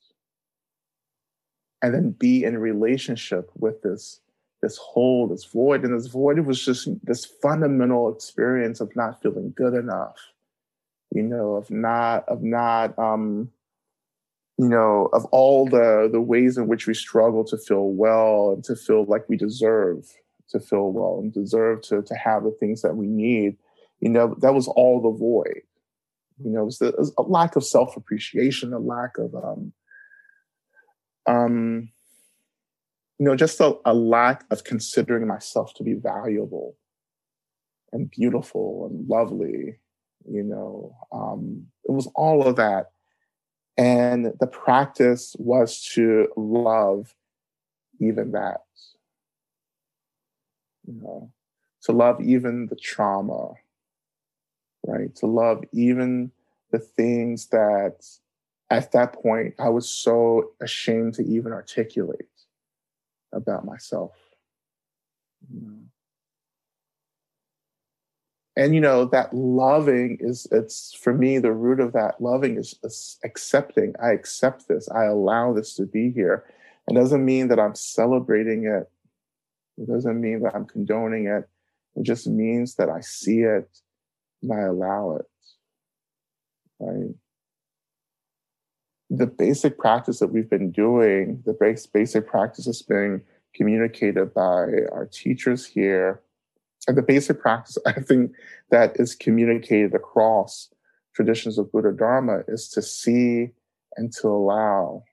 And 1.83 1.95
then 1.95 2.11
be 2.11 2.45
in 2.45 2.59
relationship 2.59 3.51
with 3.57 3.83
this 3.83 4.21
this 4.63 4.77
hole 4.77 5.27
this 5.27 5.45
void. 5.45 5.85
And 5.85 5.99
this 5.99 6.09
void 6.09 6.39
it 6.39 6.45
was 6.45 6.63
just 6.63 6.89
this 7.03 7.25
fundamental 7.25 8.13
experience 8.13 8.81
of 8.81 8.95
not 8.95 9.23
feeling 9.23 9.55
good 9.57 9.75
enough 9.75 10.17
you 11.13 11.23
know 11.23 11.57
of 11.57 11.69
not 11.73 12.29
of 12.29 12.41
not 12.41 12.97
um 12.99 13.51
you 14.61 14.69
know, 14.69 15.09
of 15.15 15.25
all 15.27 15.65
the 15.65 16.11
the 16.13 16.21
ways 16.21 16.59
in 16.59 16.67
which 16.67 16.87
we 16.87 16.93
struggle 16.93 17.45
to 17.45 17.57
feel 17.57 17.89
well 17.89 18.53
and 18.53 18.65
to 18.65 18.77
feel 18.77 19.07
like 19.07 19.27
we 19.27 19.39
deserve 19.39 20.13
to 20.51 20.61
feel 20.61 20.93
well 20.93 21.19
and 21.19 21.33
deserve 21.33 21.81
to 21.81 22.03
to 22.03 22.15
have 22.15 22.45
the 22.45 22.51
things 22.51 22.83
that 22.83 22.95
we 22.95 23.07
need, 23.07 23.57
you 24.01 24.11
know, 24.11 24.35
that 24.41 24.53
was 24.53 24.69
all 24.69 25.01
the 25.01 25.19
void. 25.19 25.63
You 26.43 26.51
know, 26.51 26.63
it 26.63 26.65
was, 26.65 27.13
a 27.19 27.23
lack 27.23 27.57
of 27.57 27.65
self 27.65 27.97
appreciation, 27.97 28.73
a 28.73 28.79
lack 28.79 29.19
of 29.19 29.35
um, 29.35 29.73
um, 31.27 31.91
you 33.19 33.27
know, 33.27 33.37
just 33.37 33.61
a, 33.61 33.77
a 33.85 33.95
lack 33.95 34.45
of 34.51 34.65
considering 34.65 35.27
myself 35.27 35.75
to 35.75 35.83
be 35.83 35.95
valuable 35.95 36.77
and 37.93 38.11
beautiful 38.11 38.89
and 38.91 39.09
lovely. 39.09 39.79
You 40.29 40.43
know, 40.43 40.97
um, 41.13 41.67
it 41.85 41.93
was 41.93 42.11
all 42.15 42.47
of 42.47 42.57
that 42.57 42.91
and 43.81 44.35
the 44.39 44.47
practice 44.47 45.35
was 45.39 45.83
to 45.95 46.29
love 46.37 47.15
even 47.99 48.33
that. 48.33 48.61
You 50.87 51.00
know, 51.00 51.33
to 51.85 51.93
love 51.93 52.21
even 52.21 52.67
the 52.67 52.76
trauma, 52.76 53.55
right? 54.86 55.14
To 55.16 55.26
love 55.26 55.64
even 55.73 56.30
the 56.71 56.78
things 56.78 57.49
that 57.49 58.04
at 58.71 58.93
that 58.93 59.12
point 59.14 59.54
I 59.58 59.69
was 59.69 59.88
so 59.88 60.52
ashamed 60.62 61.14
to 61.14 61.25
even 61.25 61.52
articulate 61.52 62.28
about 63.32 63.64
myself. 63.64 64.12
And 68.56 68.75
you 68.75 68.80
know 68.80 69.04
that 69.06 69.32
loving 69.32 70.19
is 70.21 70.47
it's 70.50 70.95
for 70.95 71.14
me 71.14 71.38
the 71.38 71.52
root 71.52 71.80
of 71.80 71.93
that 71.93 72.21
loving 72.21 72.56
is, 72.56 72.75
is, 72.82 73.19
accepting. 73.25 73.95
I 74.02 74.10
accept 74.12 74.69
this. 74.69 74.88
I 74.90 75.04
allow 75.04 75.52
this 75.52 75.75
to 75.76 75.86
be 75.86 76.10
here. 76.10 76.45
It 76.88 76.95
doesn't 76.95 77.25
mean 77.25 77.49
that 77.49 77.60
i'm 77.60 77.75
celebrating 77.75 78.66
it. 78.66 78.90
It 79.78 79.88
doesn't 79.88 80.21
mean 80.21 80.43
that 80.43 80.54
i'm 80.54 80.66
condoning 80.66 81.26
it. 81.26 81.49
It 81.97 82.02
just 82.02 82.26
means 82.26 82.75
that 82.75 82.88
i 82.88 83.00
see 83.00 83.40
it 83.40 83.69
and 84.43 84.53
i 84.53 84.61
allow 84.61 85.17
it. 85.17 85.26
Right? 86.79 87.15
The 89.11 89.26
basic 89.26 89.79
practice 89.79 90.21
that 90.21 90.33
we've 90.33 90.49
been 90.49 90.71
doing 90.71 91.43
the 91.45 91.57
basic 91.93 92.26
practice 92.26 92.67
that's 92.67 92.83
being 92.83 93.23
communicated 93.55 94.33
by 94.33 94.67
our 94.93 95.09
teachers 95.11 95.67
here 95.67 96.23
and 96.89 96.97
the 96.97 97.03
basic 97.03 97.41
practice 97.41 97.76
I 97.87 97.93
think 97.93 98.33
that 98.71 98.93
is 98.97 99.15
communicated 99.15 99.95
across 99.95 100.71
traditions 101.15 101.59
of 101.59 101.71
Buddha 101.73 101.93
Dharma 101.93 102.43
is 102.49 102.69
to 102.71 102.83
see 102.83 103.50
and 103.97 104.13
to 104.21 104.29
allow, 104.29 105.05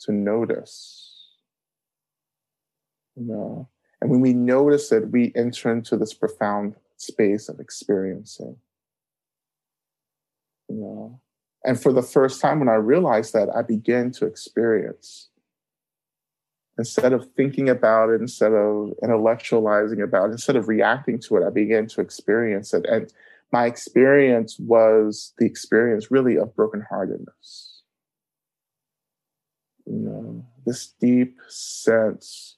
to 0.00 0.12
notice. 0.12 1.08
You 3.16 3.24
know, 3.24 3.68
and 4.00 4.10
when 4.10 4.20
we 4.20 4.32
notice 4.32 4.90
it, 4.90 5.10
we 5.10 5.32
enter 5.36 5.70
into 5.70 5.96
this 5.96 6.14
profound 6.14 6.74
space 7.02 7.48
of 7.48 7.60
experiencing. 7.60 8.56
You 10.68 10.76
know, 10.76 11.20
and 11.64 11.80
for 11.80 11.92
the 11.92 12.02
first 12.02 12.40
time 12.40 12.58
when 12.58 12.68
I 12.68 12.74
realized 12.74 13.32
that, 13.34 13.48
I 13.54 13.62
began 13.62 14.10
to 14.12 14.26
experience 14.26 15.28
instead 16.78 17.12
of 17.12 17.30
thinking 17.36 17.68
about 17.68 18.10
it, 18.10 18.20
instead 18.20 18.52
of 18.52 18.92
intellectualizing 19.02 20.02
about 20.02 20.30
it, 20.30 20.32
instead 20.32 20.56
of 20.56 20.68
reacting 20.68 21.18
to 21.20 21.36
it, 21.36 21.46
I 21.46 21.50
began 21.50 21.86
to 21.88 22.00
experience 22.00 22.72
it. 22.72 22.86
And 22.86 23.12
my 23.52 23.66
experience 23.66 24.58
was 24.58 25.34
the 25.38 25.46
experience 25.46 26.10
really 26.10 26.36
of 26.38 26.54
brokenheartedness. 26.54 27.80
You 29.86 29.98
know, 29.98 30.46
this 30.64 30.94
deep 31.00 31.36
sense 31.48 32.56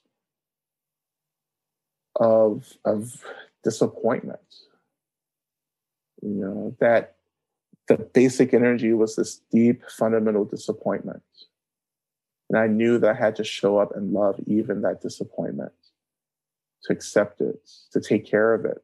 of, 2.19 2.71
of 2.85 3.11
disappointment. 3.65 4.39
You 6.21 6.29
know, 6.29 6.77
that 6.79 7.17
the 7.89 7.97
basic 7.97 8.53
energy 8.53 8.93
was 8.93 9.17
this 9.17 9.41
deep 9.51 9.83
fundamental 9.89 10.45
disappointment 10.45 11.21
and 12.49 12.57
I 12.57 12.67
knew 12.67 12.99
that 12.99 13.15
I 13.15 13.19
had 13.19 13.35
to 13.37 13.43
show 13.43 13.77
up 13.77 13.95
and 13.95 14.13
love 14.13 14.39
even 14.45 14.81
that 14.81 15.01
disappointment, 15.01 15.71
to 16.83 16.93
accept 16.93 17.41
it, 17.41 17.69
to 17.91 17.99
take 17.99 18.25
care 18.25 18.53
of 18.53 18.65
it, 18.65 18.83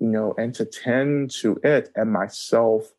you 0.00 0.08
know, 0.08 0.34
and 0.36 0.54
to 0.56 0.64
tend 0.64 1.30
to 1.40 1.60
it 1.62 1.90
and 1.94 2.12
myself 2.12 2.92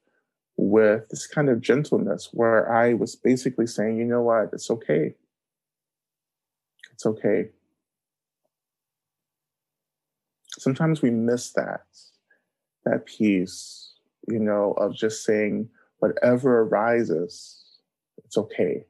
with 0.58 1.10
this 1.10 1.28
kind 1.28 1.50
of 1.50 1.60
gentleness 1.60 2.30
where 2.32 2.72
I 2.72 2.94
was 2.94 3.16
basically 3.16 3.68
saying, 3.68 3.98
you 3.98 4.06
know 4.06 4.22
what, 4.22 4.50
it's 4.54 4.70
okay. 4.70 5.16
It's 6.94 7.06
okay. 7.06 7.50
Sometimes 10.62 11.02
we 11.02 11.10
miss 11.10 11.54
that, 11.54 11.86
that 12.86 13.08
piece, 13.08 13.94
you 14.28 14.38
know, 14.38 14.74
of 14.74 14.96
just 14.96 15.26
saying, 15.26 15.68
whatever 15.98 16.62
arises, 16.62 17.64
it's 18.24 18.38
okay. 18.38 18.86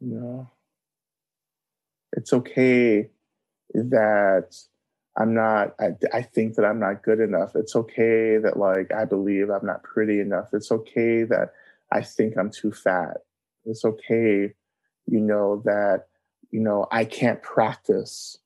You 0.00 0.14
know, 0.18 0.50
it's 2.14 2.32
okay 2.32 3.10
that 3.74 4.56
I'm 5.14 5.34
not, 5.34 5.74
I, 5.78 5.90
I 6.14 6.22
think 6.22 6.54
that 6.54 6.64
I'm 6.64 6.80
not 6.80 7.02
good 7.02 7.20
enough. 7.20 7.54
It's 7.56 7.76
okay 7.76 8.38
that, 8.38 8.56
like, 8.56 8.90
I 8.94 9.04
believe 9.04 9.50
I'm 9.50 9.66
not 9.66 9.82
pretty 9.82 10.20
enough. 10.20 10.54
It's 10.54 10.72
okay 10.72 11.24
that 11.24 11.52
I 11.92 12.00
think 12.00 12.38
I'm 12.38 12.50
too 12.50 12.72
fat. 12.72 13.18
It's 13.66 13.84
okay, 13.84 14.54
you 15.04 15.20
know, 15.20 15.60
that, 15.66 16.06
you 16.50 16.60
know, 16.60 16.86
I 16.90 17.04
can't 17.04 17.42
practice 17.42 18.38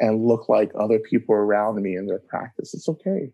and 0.00 0.26
look 0.26 0.48
like 0.48 0.72
other 0.74 0.98
people 0.98 1.34
around 1.34 1.80
me 1.80 1.94
in 1.94 2.06
their 2.06 2.18
practice. 2.18 2.74
It's 2.74 2.88
okay. 2.88 3.30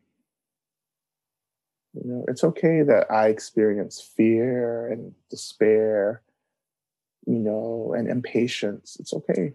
You 1.95 2.03
know, 2.05 2.25
it's 2.29 2.45
okay 2.45 2.83
that 2.83 3.11
I 3.11 3.29
experience 3.29 4.01
fear 4.01 4.89
and 4.89 5.15
despair, 5.31 6.23
you 7.27 7.39
know, 7.39 7.95
and 7.97 8.09
impatience. 8.09 8.97
It's 9.01 9.15
okay. 9.15 9.55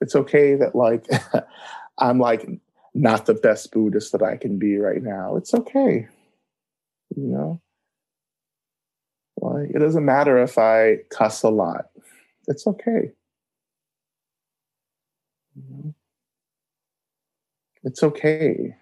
It's 0.00 0.14
okay 0.14 0.54
that 0.54 0.76
like 0.76 1.06
I'm 1.98 2.18
like 2.20 2.48
not 2.94 3.26
the 3.26 3.34
best 3.34 3.72
Buddhist 3.72 4.12
that 4.12 4.22
I 4.22 4.36
can 4.36 4.58
be 4.58 4.76
right 4.76 5.02
now. 5.02 5.36
It's 5.36 5.54
okay. 5.54 6.06
You 7.16 7.26
know? 7.26 7.60
Like 9.40 9.70
it 9.74 9.78
doesn't 9.78 10.04
matter 10.04 10.40
if 10.40 10.58
I 10.58 10.98
cuss 11.10 11.42
a 11.42 11.48
lot. 11.48 11.86
It's 12.46 12.66
okay. 12.66 13.12
Know? 15.56 15.94
It's 17.84 18.02
okay. 18.02 18.76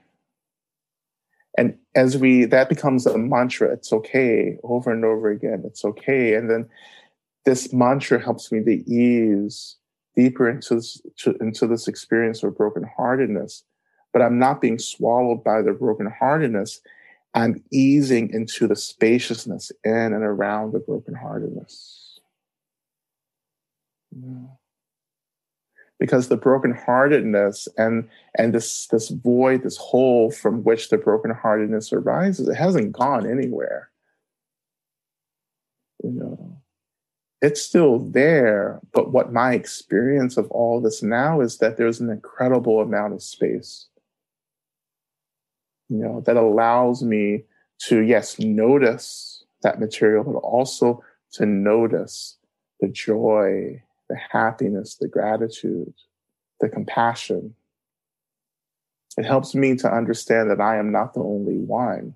And 1.58 1.76
as 1.94 2.16
we 2.16 2.44
that 2.44 2.68
becomes 2.68 3.06
a 3.06 3.18
mantra, 3.18 3.72
it's 3.72 3.92
okay 3.92 4.56
over 4.62 4.92
and 4.92 5.04
over 5.04 5.30
again. 5.30 5.62
It's 5.64 5.84
okay. 5.84 6.34
And 6.34 6.48
then 6.48 6.68
this 7.44 7.72
mantra 7.72 8.22
helps 8.22 8.52
me 8.52 8.62
to 8.62 8.90
ease 8.90 9.76
deeper 10.16 10.48
into 10.48 10.76
this, 10.76 11.00
to, 11.18 11.36
into 11.40 11.66
this 11.66 11.88
experience 11.88 12.42
of 12.42 12.54
brokenheartedness. 12.54 13.62
But 14.12 14.22
I'm 14.22 14.38
not 14.38 14.60
being 14.60 14.78
swallowed 14.78 15.42
by 15.44 15.62
the 15.62 15.70
brokenheartedness. 15.70 16.80
I'm 17.34 17.62
easing 17.70 18.30
into 18.30 18.66
the 18.66 18.76
spaciousness 18.76 19.70
in 19.84 19.92
and 19.92 20.24
around 20.24 20.72
the 20.72 20.80
brokenheartedness. 20.80 22.18
Yeah. 24.10 24.59
Because 26.00 26.28
the 26.28 26.38
brokenheartedness 26.38 27.68
and 27.76 28.08
and 28.34 28.54
this 28.54 28.86
this 28.86 29.10
void, 29.10 29.62
this 29.62 29.76
hole 29.76 30.30
from 30.30 30.64
which 30.64 30.88
the 30.88 30.96
brokenheartedness 30.96 31.92
arises, 31.92 32.48
it 32.48 32.54
hasn't 32.54 32.92
gone 32.92 33.30
anywhere. 33.30 33.90
You 36.02 36.10
know, 36.10 36.62
it's 37.42 37.60
still 37.60 37.98
there. 37.98 38.80
But 38.92 39.12
what 39.12 39.32
my 39.32 39.52
experience 39.52 40.38
of 40.38 40.50
all 40.50 40.80
this 40.80 41.02
now 41.02 41.42
is 41.42 41.58
that 41.58 41.76
there's 41.76 42.00
an 42.00 42.08
incredible 42.10 42.80
amount 42.80 43.12
of 43.12 43.22
space, 43.22 43.86
you 45.90 45.98
know, 45.98 46.22
that 46.22 46.38
allows 46.38 47.02
me 47.02 47.44
to, 47.88 48.00
yes, 48.00 48.38
notice 48.38 49.44
that 49.62 49.80
material, 49.80 50.24
but 50.24 50.38
also 50.38 51.02
to 51.32 51.46
notice 51.46 52.38
the 52.80 52.88
joy, 52.88 53.82
the 54.10 54.18
happiness, 54.30 54.96
the 54.96 55.08
gratitude, 55.08 55.94
the 56.60 56.68
compassion. 56.68 57.54
It 59.16 59.24
helps 59.24 59.54
me 59.54 59.76
to 59.76 59.90
understand 59.90 60.50
that 60.50 60.60
I 60.60 60.76
am 60.76 60.92
not 60.92 61.14
the 61.14 61.22
only 61.22 61.56
one 61.56 62.14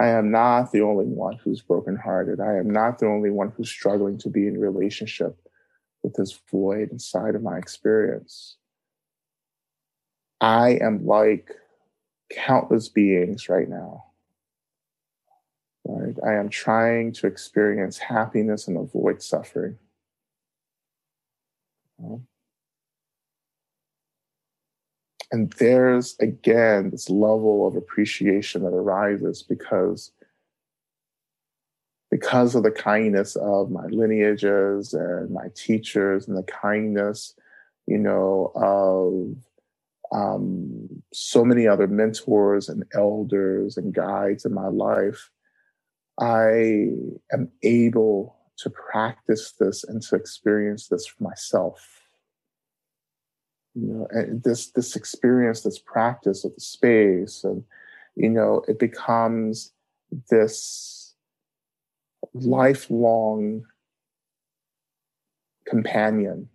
I 0.00 0.08
am 0.08 0.30
not 0.30 0.72
the 0.72 0.80
only 0.80 1.04
one 1.04 1.36
who's 1.36 1.60
brokenhearted. 1.60 2.40
I 2.40 2.56
am 2.56 2.70
not 2.70 2.98
the 2.98 3.06
only 3.06 3.30
one 3.30 3.52
who's 3.54 3.68
struggling 3.68 4.16
to 4.18 4.30
be 4.30 4.46
in 4.46 4.58
relationship 4.58 5.36
with 6.02 6.14
this 6.14 6.40
void 6.50 6.90
inside 6.90 7.34
of 7.34 7.42
my 7.42 7.58
experience. 7.58 8.56
I 10.40 10.78
am 10.80 11.06
like 11.06 11.50
countless 12.32 12.88
beings 12.88 13.48
right 13.48 13.68
now. 13.68 14.04
Right? 15.84 16.16
I 16.26 16.34
am 16.34 16.48
trying 16.48 17.12
to 17.14 17.26
experience 17.26 17.98
happiness 17.98 18.68
and 18.68 18.78
avoid 18.78 19.22
suffering. 19.22 19.76
And 25.30 25.50
there's 25.54 26.16
again 26.20 26.90
this 26.90 27.08
level 27.08 27.66
of 27.66 27.74
appreciation 27.76 28.62
that 28.64 28.74
arises 28.74 29.42
because 29.42 30.12
because 32.10 32.54
of 32.54 32.62
the 32.62 32.70
kindness 32.70 33.36
of 33.36 33.70
my 33.70 33.86
lineages 33.86 34.92
and 34.92 35.30
my 35.30 35.46
teachers 35.54 36.28
and 36.28 36.36
the 36.36 36.42
kindness, 36.42 37.34
you 37.86 37.96
know, 37.96 38.52
of 38.54 39.34
um, 40.14 41.02
so 41.14 41.42
many 41.42 41.66
other 41.66 41.86
mentors 41.86 42.68
and 42.68 42.84
elders 42.94 43.78
and 43.78 43.94
guides 43.94 44.44
in 44.44 44.52
my 44.52 44.68
life, 44.68 45.30
I 46.20 46.88
am 47.32 47.50
able 47.62 48.36
to 48.62 48.70
practice 48.70 49.52
this 49.58 49.84
and 49.84 50.02
to 50.02 50.16
experience 50.16 50.88
this 50.88 51.06
for 51.06 51.22
myself. 51.22 52.02
You 53.74 53.86
know 53.86 54.06
and 54.10 54.42
this 54.42 54.70
this 54.72 54.96
experience 54.96 55.62
this 55.62 55.78
practice 55.78 56.44
of 56.44 56.54
the 56.54 56.60
space 56.60 57.42
and 57.42 57.64
you 58.16 58.28
know 58.28 58.62
it 58.68 58.78
becomes 58.78 59.72
this 60.28 61.14
lifelong 62.34 63.64
companion 65.66 66.50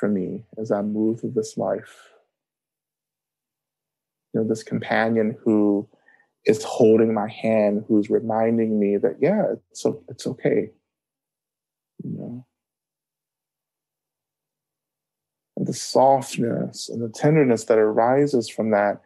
for 0.00 0.08
me 0.08 0.44
as 0.56 0.70
i 0.70 0.80
move 0.80 1.20
through 1.20 1.32
this 1.32 1.58
life. 1.58 2.08
You 4.32 4.40
know 4.40 4.48
this 4.48 4.62
companion 4.62 5.36
who 5.44 5.86
is 6.46 6.62
holding 6.62 7.12
my 7.12 7.28
hand 7.28 7.84
who's 7.86 8.08
reminding 8.08 8.78
me 8.78 8.96
that 8.96 9.16
yeah 9.20 9.52
it's 9.70 9.84
it's 10.08 10.26
okay 10.26 10.70
you 12.06 12.18
know 12.18 12.46
the 15.56 15.72
softness 15.72 16.88
and 16.88 17.02
the 17.02 17.08
tenderness 17.08 17.64
that 17.64 17.78
arises 17.78 18.48
from 18.48 18.70
that, 18.70 19.00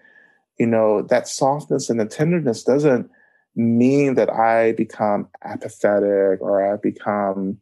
you 0.58 0.66
know, 0.66 1.02
that 1.02 1.28
softness 1.28 1.88
and 1.88 2.00
the 2.00 2.06
tenderness 2.06 2.64
doesn't 2.64 3.10
mean 3.54 4.14
that 4.14 4.30
I 4.30 4.72
become 4.72 5.28
apathetic 5.44 6.40
or 6.40 6.72
I 6.72 6.76
become, 6.76 7.58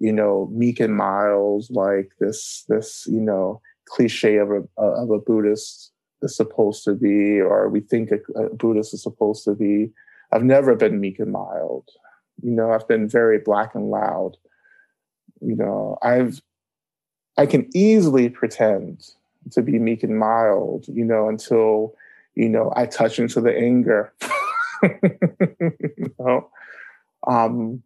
you 0.00 0.12
know, 0.12 0.50
meek 0.52 0.80
and 0.80 0.96
mild 0.96 1.66
like 1.70 2.12
this, 2.18 2.64
this, 2.68 3.06
you 3.06 3.20
know, 3.20 3.60
cliche 3.86 4.36
of 4.36 4.50
a, 4.50 4.62
of 4.80 5.10
a 5.10 5.18
Buddhist 5.18 5.92
is 6.22 6.36
supposed 6.36 6.84
to 6.84 6.94
be, 6.94 7.40
or 7.40 7.68
we 7.68 7.80
think 7.80 8.10
a, 8.10 8.40
a 8.40 8.54
Buddhist 8.54 8.94
is 8.94 9.02
supposed 9.02 9.44
to 9.44 9.54
be. 9.54 9.90
I've 10.32 10.44
never 10.44 10.74
been 10.74 11.00
meek 11.00 11.20
and 11.20 11.30
mild. 11.30 11.88
You 12.42 12.50
know, 12.50 12.72
I've 12.72 12.88
been 12.88 13.08
very 13.08 13.38
black 13.38 13.74
and 13.74 13.90
loud. 13.90 14.36
You 15.40 15.56
know, 15.56 15.98
I've 16.02 16.40
I 17.36 17.46
can 17.46 17.68
easily 17.74 18.28
pretend 18.28 19.10
to 19.50 19.62
be 19.62 19.78
meek 19.78 20.02
and 20.02 20.18
mild, 20.18 20.86
you 20.88 21.04
know, 21.04 21.28
until, 21.28 21.94
you 22.34 22.48
know, 22.48 22.72
I 22.76 22.86
touch 22.86 23.18
into 23.18 23.40
the 23.40 23.56
anger. 23.56 24.12
you 24.82 26.14
know? 26.18 26.48
Um, 27.26 27.82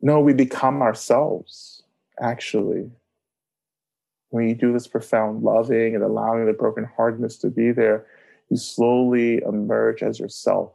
no, 0.00 0.20
we 0.20 0.34
become 0.34 0.82
ourselves, 0.82 1.82
actually. 2.20 2.90
When 4.30 4.48
you 4.48 4.54
do 4.54 4.72
this 4.72 4.86
profound 4.86 5.42
loving 5.42 5.94
and 5.94 6.04
allowing 6.04 6.46
the 6.46 6.52
brokenheartedness 6.52 7.40
to 7.40 7.48
be 7.48 7.72
there, 7.72 8.06
you 8.50 8.56
slowly 8.56 9.42
emerge 9.42 10.02
as 10.02 10.18
yourself. 10.20 10.72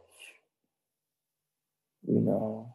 You 2.08 2.20
know, 2.20 2.74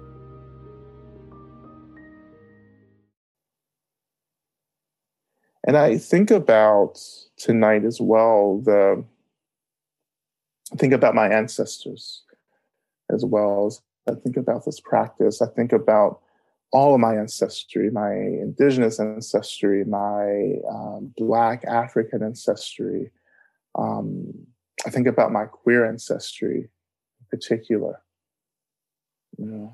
And 5.67 5.77
I 5.77 5.97
think 5.97 6.31
about 6.31 6.99
tonight 7.37 7.85
as 7.85 8.01
well, 8.01 8.61
the 8.63 9.03
I 10.73 10.75
think 10.77 10.93
about 10.93 11.15
my 11.15 11.29
ancestors 11.29 12.23
as 13.13 13.25
well 13.25 13.67
as 13.67 13.81
I 14.09 14.19
think 14.19 14.37
about 14.37 14.65
this 14.65 14.79
practice. 14.79 15.41
I 15.41 15.47
think 15.47 15.73
about 15.73 16.21
all 16.71 16.93
of 16.93 17.01
my 17.01 17.15
ancestry, 17.15 17.89
my 17.91 18.13
indigenous 18.13 18.99
ancestry, 18.99 19.83
my 19.83 20.55
um, 20.69 21.13
Black 21.17 21.65
African 21.65 22.23
ancestry. 22.23 23.11
Um, 23.75 24.47
I 24.85 24.89
think 24.89 25.07
about 25.07 25.31
my 25.31 25.45
queer 25.45 25.85
ancestry 25.85 26.59
in 26.59 27.25
particular. 27.29 28.01
You 29.37 29.45
know, 29.45 29.73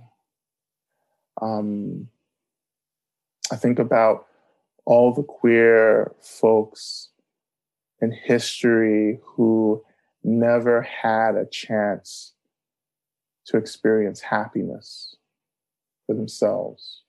um, 1.41 2.09
I 3.51 3.55
think 3.55 3.79
about 3.79 4.27
all 4.87 5.13
the 5.13 5.21
queer 5.21 6.13
folks 6.21 7.09
in 8.01 8.09
history 8.09 9.19
who 9.21 9.83
never 10.23 10.81
had 10.81 11.35
a 11.35 11.45
chance 11.45 12.31
to 13.45 13.57
experience 13.57 14.21
happiness 14.21 15.17
for 16.05 16.15
themselves, 16.15 17.01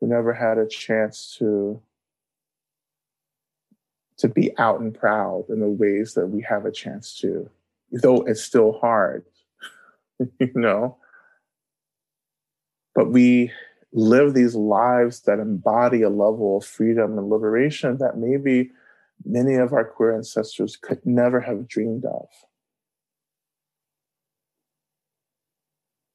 who 0.00 0.06
never 0.06 0.32
had 0.32 0.56
a 0.56 0.66
chance 0.66 1.36
to 1.38 1.80
to 4.16 4.26
be 4.26 4.56
out 4.58 4.80
and 4.80 4.94
proud 4.94 5.44
in 5.50 5.60
the 5.60 5.68
ways 5.68 6.14
that 6.14 6.26
we 6.26 6.42
have 6.48 6.64
a 6.64 6.72
chance 6.72 7.14
to, 7.20 7.48
though 7.92 8.22
it's 8.22 8.42
still 8.42 8.72
hard, 8.80 9.24
you 10.40 10.50
know. 10.54 10.96
But 12.94 13.10
we 13.10 13.52
live 13.92 14.34
these 14.34 14.54
lives 14.54 15.20
that 15.22 15.38
embody 15.38 16.02
a 16.02 16.10
level 16.10 16.58
of 16.58 16.64
freedom 16.64 17.18
and 17.18 17.30
liberation 17.30 17.98
that 17.98 18.18
maybe 18.18 18.70
many 19.24 19.54
of 19.54 19.72
our 19.72 19.84
queer 19.84 20.14
ancestors 20.14 20.76
could 20.76 21.04
never 21.04 21.40
have 21.40 21.68
dreamed 21.68 22.04
of. 22.04 22.28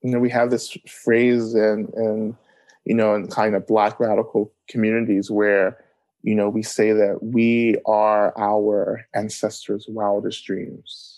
You 0.01 0.11
know, 0.11 0.19
we 0.19 0.29
have 0.29 0.51
this 0.51 0.77
phrase 0.87 1.55
in, 1.55 1.91
in 1.95 2.37
you 2.85 2.93
know, 2.93 3.15
in 3.15 3.27
kind 3.27 3.55
of 3.55 3.65
Black 3.65 3.99
radical 3.99 4.51
communities 4.67 5.31
where, 5.31 5.77
you 6.21 6.35
know, 6.35 6.49
we 6.49 6.61
say 6.61 6.91
that 6.91 7.19
we 7.21 7.77
are 7.85 8.37
our 8.37 9.07
ancestors' 9.13 9.85
wildest 9.87 10.45
dreams. 10.45 11.12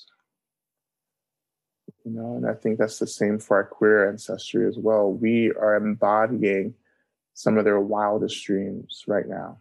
You 2.05 2.11
know, 2.11 2.35
and 2.35 2.47
I 2.47 2.53
think 2.53 2.77
that's 2.77 2.99
the 2.99 3.07
same 3.07 3.39
for 3.39 3.57
our 3.57 3.63
queer 3.63 4.07
ancestry 4.07 4.67
as 4.67 4.77
well. 4.77 5.11
We 5.11 5.51
are 5.59 5.75
embodying 5.75 6.75
some 7.33 7.57
of 7.57 7.65
their 7.65 7.79
wildest 7.79 8.45
dreams 8.45 9.03
right 9.07 9.27
now. 9.27 9.57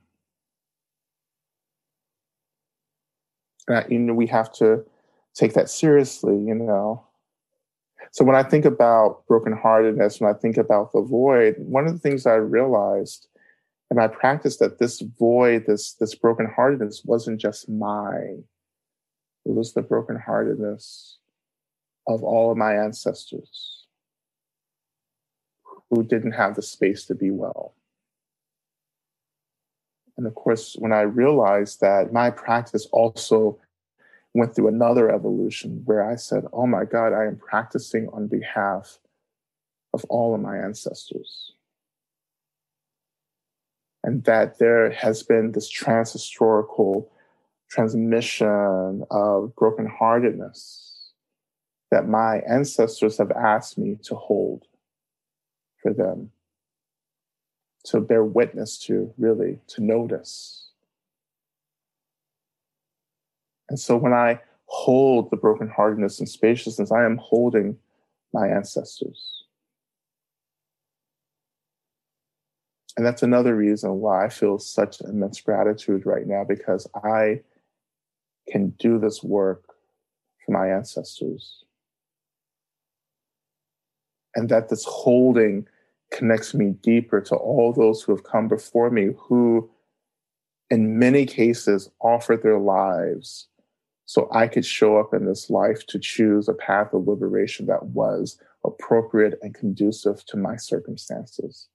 And, 3.67 3.91
you 3.91 3.99
know, 3.99 4.13
we 4.13 4.27
have 4.27 4.53
to 4.55 4.85
take 5.33 5.55
that 5.55 5.71
seriously, 5.71 6.37
you 6.37 6.55
know. 6.55 7.07
So 8.13 8.25
when 8.25 8.37
I 8.37 8.43
think 8.43 8.67
about 8.67 9.27
brokenheartedness, 9.27 10.21
when 10.21 10.31
I 10.31 10.39
think 10.39 10.59
about 10.59 10.93
the 10.93 11.01
void, 11.01 11.57
one 11.59 11.87
of 11.87 11.95
the 11.95 11.99
things 11.99 12.27
I 12.27 12.35
realized 12.35 13.27
and 13.91 14.01
i 14.01 14.09
practiced 14.09 14.59
that 14.61 14.79
this 14.79 15.01
void, 15.01 15.67
this 15.67 15.93
this 15.95 16.15
brokenheartedness 16.15 17.07
wasn't 17.07 17.41
just 17.41 17.69
mine. 17.69 18.45
It 19.45 19.53
was 19.53 19.73
the 19.73 19.83
brokenheartedness 19.83 21.17
of 22.07 22.23
all 22.23 22.51
of 22.51 22.57
my 22.57 22.75
ancestors 22.75 23.87
who 25.91 26.03
didn't 26.03 26.33
have 26.33 26.55
the 26.55 26.63
space 26.63 27.05
to 27.07 27.15
be 27.15 27.31
well. 27.31 27.75
And 30.17 30.27
of 30.27 30.35
course, 30.35 30.77
when 30.79 30.93
I 30.93 31.03
realized 31.03 31.81
that 31.81 32.13
my 32.13 32.31
practice 32.31 32.87
also 32.93 33.59
went 34.33 34.55
through 34.55 34.69
another 34.69 35.11
evolution 35.11 35.83
where 35.85 36.09
I 36.09 36.17
said, 36.17 36.45
oh 36.53 36.67
my 36.67 36.85
God, 36.85 37.13
I 37.13 37.25
am 37.25 37.37
practicing 37.37 38.09
on 38.13 38.27
behalf 38.27 38.99
of 39.93 40.05
all 40.07 40.35
of 40.35 40.41
my 40.41 40.59
ancestors. 40.59 41.53
And 44.03 44.25
that 44.25 44.59
there 44.59 44.91
has 44.91 45.23
been 45.23 45.53
this 45.53 45.73
transhistorical 45.73 47.07
transmission 47.71 49.05
of 49.11 49.53
brokenheartedness 49.57 50.84
that 51.95 52.09
my 52.09 52.39
ancestors 52.41 53.19
have 53.19 53.31
asked 53.31 53.79
me 53.79 53.97
to 54.03 54.17
hold 54.17 54.65
for 55.81 55.95
them, 55.95 56.29
to 57.85 58.01
bear 58.01 58.25
witness 58.25 58.77
to, 58.79 59.15
really, 59.17 59.61
to 59.69 59.81
notice. 59.81 60.71
And 63.69 63.79
so 63.79 63.97
when 63.97 64.13
I 64.13 64.41
hold 64.67 65.31
the 65.31 65.37
brokenheartedness 65.37 66.19
and 66.19 66.29
spaciousness, 66.29 66.91
I 66.91 67.05
am 67.05 67.17
holding 67.19 67.79
my 68.33 68.49
ancestors. 68.49 69.45
And 72.97 73.07
that's 73.07 73.23
another 73.23 73.55
reason 73.55 74.01
why 74.01 74.25
I 74.25 74.31
feel 74.31 74.59
such 74.59 75.01
immense 75.01 75.41
gratitude 75.41 76.07
right 76.07 76.27
now 76.27 76.43
because 76.43 76.89
I 77.05 77.43
can 78.49 78.71
do 78.81 78.99
this 78.99 79.23
work 79.23 79.63
for 80.45 80.51
my 80.51 80.71
ancestors. 80.71 81.64
And 84.35 84.49
that 84.49 84.69
this 84.69 84.85
holding 84.85 85.67
connects 86.11 86.55
me 86.55 86.71
deeper 86.83 87.21
to 87.21 87.35
all 87.35 87.73
those 87.73 88.03
who 88.03 88.13
have 88.13 88.25
come 88.25 88.49
before 88.49 88.91
me 88.91 89.11
who, 89.17 89.71
in 90.71 90.99
many 90.99 91.27
cases, 91.27 91.91
offered 92.01 92.43
their 92.43 92.59
lives 92.59 93.49
so 94.07 94.29
I 94.31 94.49
could 94.49 94.67
show 94.67 94.99
up 94.99 95.15
in 95.15 95.25
this 95.25 95.51
life 95.51 95.87
to 95.87 95.99
choose 95.99 96.49
a 96.49 96.55
path 96.55 96.93
of 96.93 97.09
liberation 97.09 97.67
that 97.67 97.85
was 97.87 98.39
appropriate 98.65 99.39
and 99.43 99.55
conducive 99.55 100.25
to 100.27 100.37
my 100.37 100.57
circumstances. 100.57 101.69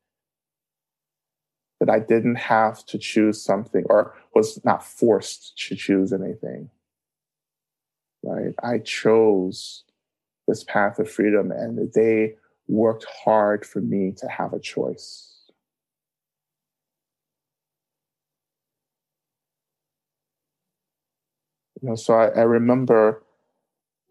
That 1.79 1.89
I 1.89 1.99
didn't 1.99 2.35
have 2.35 2.85
to 2.87 2.97
choose 2.97 3.41
something 3.41 3.85
or 3.89 4.15
was 4.35 4.63
not 4.63 4.85
forced 4.85 5.57
to 5.67 5.75
choose 5.75 6.13
anything. 6.13 6.69
Right? 8.23 8.53
I 8.61 8.79
chose 8.79 9.85
this 10.47 10.63
path 10.63 10.99
of 10.99 11.09
freedom 11.09 11.51
and 11.51 11.91
they 11.93 12.35
worked 12.69 13.05
hard 13.25 13.65
for 13.65 13.81
me 13.81 14.13
to 14.15 14.27
have 14.27 14.53
a 14.53 14.59
choice. 14.59 15.25
You 21.81 21.89
know, 21.89 21.95
so 21.95 22.13
I, 22.13 22.27
I 22.27 22.41
remember 22.41 23.23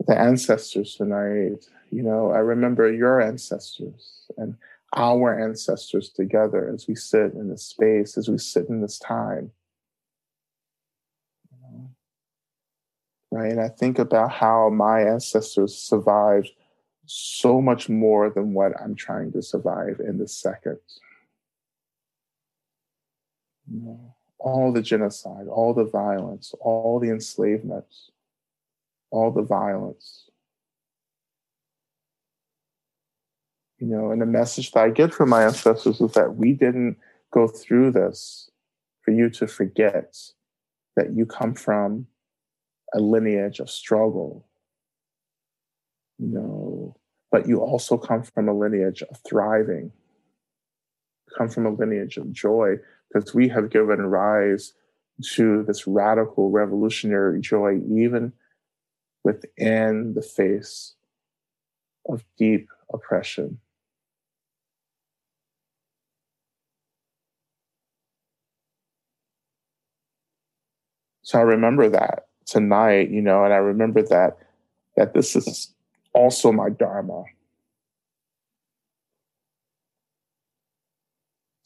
the 0.07 0.18
ancestors 0.18 0.97
tonight. 0.97 1.66
You 1.90 2.03
know, 2.03 2.33
I 2.33 2.38
remember 2.38 2.92
your 2.92 3.21
ancestors 3.21 4.27
and 4.37 4.57
our 4.97 5.38
ancestors 5.38 6.11
together 6.11 6.71
as 6.73 6.88
we 6.88 6.94
sit 6.94 7.35
in 7.35 7.49
this 7.49 7.62
space, 7.62 8.16
as 8.16 8.29
we 8.29 8.38
sit 8.38 8.68
in 8.68 8.81
this 8.81 8.99
time. 8.99 9.53
Right? 13.31 13.53
And 13.53 13.61
I 13.61 13.68
think 13.68 13.99
about 13.99 14.33
how 14.33 14.71
my 14.71 15.03
ancestors 15.03 15.77
survived 15.77 16.51
so 17.09 17.61
much 17.61 17.88
more 17.88 18.31
than 18.31 18.53
what 18.53 18.73
I'm 18.81 18.94
trying 18.94 19.33
to 19.33 19.42
survive 19.42 20.01
in 20.01 20.18
this 20.18 20.37
second. 20.37 20.79
All 24.38 24.73
the 24.73 24.83
genocide, 24.83 25.47
all 25.49 25.75
the 25.75 25.85
violence, 25.85 26.55
all 26.61 27.01
the 27.01 27.11
enslavement, 27.11 27.87
all 29.11 29.31
the 29.31 29.42
violence. 29.42 30.25
You 33.79 33.87
know, 33.87 34.11
and 34.11 34.21
the 34.21 34.27
message 34.27 34.73
that 34.73 34.85
I 34.85 34.90
get 34.90 35.14
from 35.14 35.31
my 35.31 35.44
ancestors 35.44 36.01
is 36.01 36.12
that 36.12 36.37
we 36.37 36.53
didn't 36.53 36.97
go 37.31 37.47
through 37.47 37.92
this 37.92 38.51
for 39.03 39.12
you 39.12 39.31
to 39.31 39.47
forget 39.47 40.16
that 40.97 41.12
you 41.14 41.25
come 41.27 41.55
from 41.55 42.07
a 42.92 43.01
lineage 43.01 43.61
of 43.61 43.71
struggle. 43.71 44.47
You 46.18 46.29
know, 46.29 46.67
but 47.30 47.46
you 47.46 47.60
also 47.60 47.96
come 47.96 48.22
from 48.22 48.48
a 48.48 48.56
lineage 48.56 49.02
of 49.02 49.18
thriving, 49.26 49.92
come 51.36 51.48
from 51.48 51.66
a 51.66 51.70
lineage 51.70 52.16
of 52.16 52.32
joy 52.32 52.76
because 53.12 53.34
we 53.34 53.48
have 53.48 53.70
given 53.70 54.00
rise 54.06 54.72
to 55.34 55.64
this 55.64 55.86
radical 55.86 56.50
revolutionary 56.50 57.40
joy, 57.40 57.80
even 57.90 58.32
within 59.24 60.14
the 60.14 60.22
face 60.22 60.94
of 62.08 62.24
deep 62.38 62.68
oppression. 62.92 63.58
So 71.22 71.38
I 71.38 71.42
remember 71.42 71.90
that 71.90 72.28
tonight, 72.46 73.10
you 73.10 73.20
know, 73.20 73.44
and 73.44 73.52
I 73.52 73.58
remember 73.58 74.02
that 74.02 74.38
that 74.96 75.12
this 75.12 75.36
is 75.36 75.74
also 76.14 76.53
my 76.53 76.71
dharma. 76.71 77.25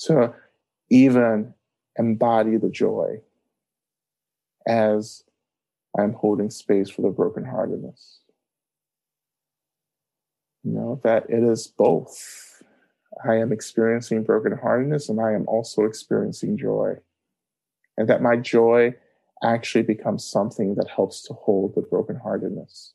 To 0.01 0.35
even 0.91 1.55
embody 1.97 2.57
the 2.57 2.71
joy 2.71 3.21
as 4.67 5.25
I'm 5.99 6.13
holding 6.13 6.51
space 6.51 6.89
for 6.89 7.03
the 7.03 7.11
brokenheartedness. 7.11 8.19
You 10.65 10.73
know, 10.73 11.01
that 11.05 11.29
it 11.29 11.43
is 11.43 11.67
both. 11.67 12.63
I 13.29 13.37
am 13.37 13.53
experiencing 13.53 14.25
brokenheartedness 14.25 15.09
and 15.09 15.21
I 15.21 15.33
am 15.33 15.47
also 15.47 15.85
experiencing 15.85 16.57
joy. 16.57 16.95
And 17.97 18.09
that 18.09 18.23
my 18.23 18.37
joy 18.37 18.95
actually 19.45 19.83
becomes 19.83 20.25
something 20.25 20.77
that 20.77 20.89
helps 20.89 21.23
to 21.25 21.35
hold 21.35 21.75
the 21.75 21.83
brokenheartedness. 21.83 22.93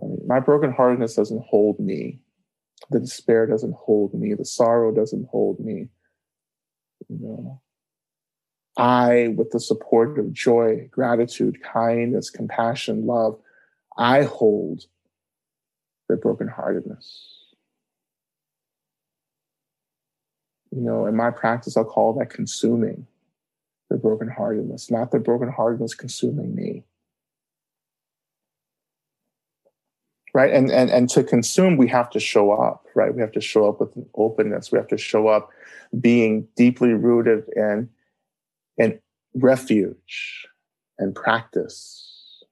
I 0.00 0.06
mean, 0.06 0.20
my 0.26 0.40
brokenheartedness 0.40 1.16
doesn't 1.16 1.44
hold 1.46 1.78
me. 1.80 2.20
The 2.90 3.00
despair 3.00 3.46
doesn't 3.46 3.74
hold 3.74 4.14
me. 4.14 4.34
The 4.34 4.44
sorrow 4.44 4.94
doesn't 4.94 5.28
hold 5.30 5.60
me. 5.60 5.88
You 7.08 7.18
know, 7.20 7.60
I, 8.76 9.34
with 9.36 9.50
the 9.50 9.60
support 9.60 10.18
of 10.18 10.32
joy, 10.32 10.88
gratitude, 10.90 11.62
kindness, 11.62 12.30
compassion, 12.30 13.06
love, 13.06 13.38
I 13.96 14.22
hold 14.22 14.84
the 16.08 16.14
brokenheartedness. 16.14 17.26
You 20.70 20.82
know, 20.82 21.06
in 21.06 21.16
my 21.16 21.30
practice, 21.30 21.76
I'll 21.76 21.84
call 21.84 22.14
that 22.18 22.30
consuming 22.30 23.06
the 23.90 23.96
brokenheartedness, 23.96 24.90
not 24.90 25.10
the 25.10 25.18
brokenheartedness 25.18 25.96
consuming 25.96 26.54
me. 26.54 26.84
Right. 30.38 30.54
And, 30.54 30.70
and 30.70 30.88
and 30.88 31.10
to 31.10 31.24
consume, 31.24 31.76
we 31.76 31.88
have 31.88 32.10
to 32.10 32.20
show 32.20 32.52
up, 32.52 32.86
right? 32.94 33.12
We 33.12 33.20
have 33.20 33.32
to 33.32 33.40
show 33.40 33.68
up 33.68 33.80
with 33.80 33.96
an 33.96 34.08
openness. 34.14 34.70
We 34.70 34.78
have 34.78 34.86
to 34.86 34.96
show 34.96 35.26
up 35.26 35.50
being 36.00 36.46
deeply 36.56 36.90
rooted 36.90 37.42
in, 37.56 37.88
in 38.76 39.00
refuge 39.34 40.46
and 40.96 41.12
practice. 41.12 42.44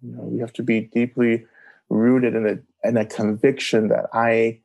You 0.00 0.12
know, 0.14 0.22
we 0.22 0.38
have 0.38 0.52
to 0.52 0.62
be 0.62 0.82
deeply 0.82 1.44
rooted 1.88 2.36
in 2.36 2.46
a 2.46 2.88
in 2.88 2.96
a 2.96 3.04
conviction 3.04 3.88
that 3.88 4.06
I 4.12 4.60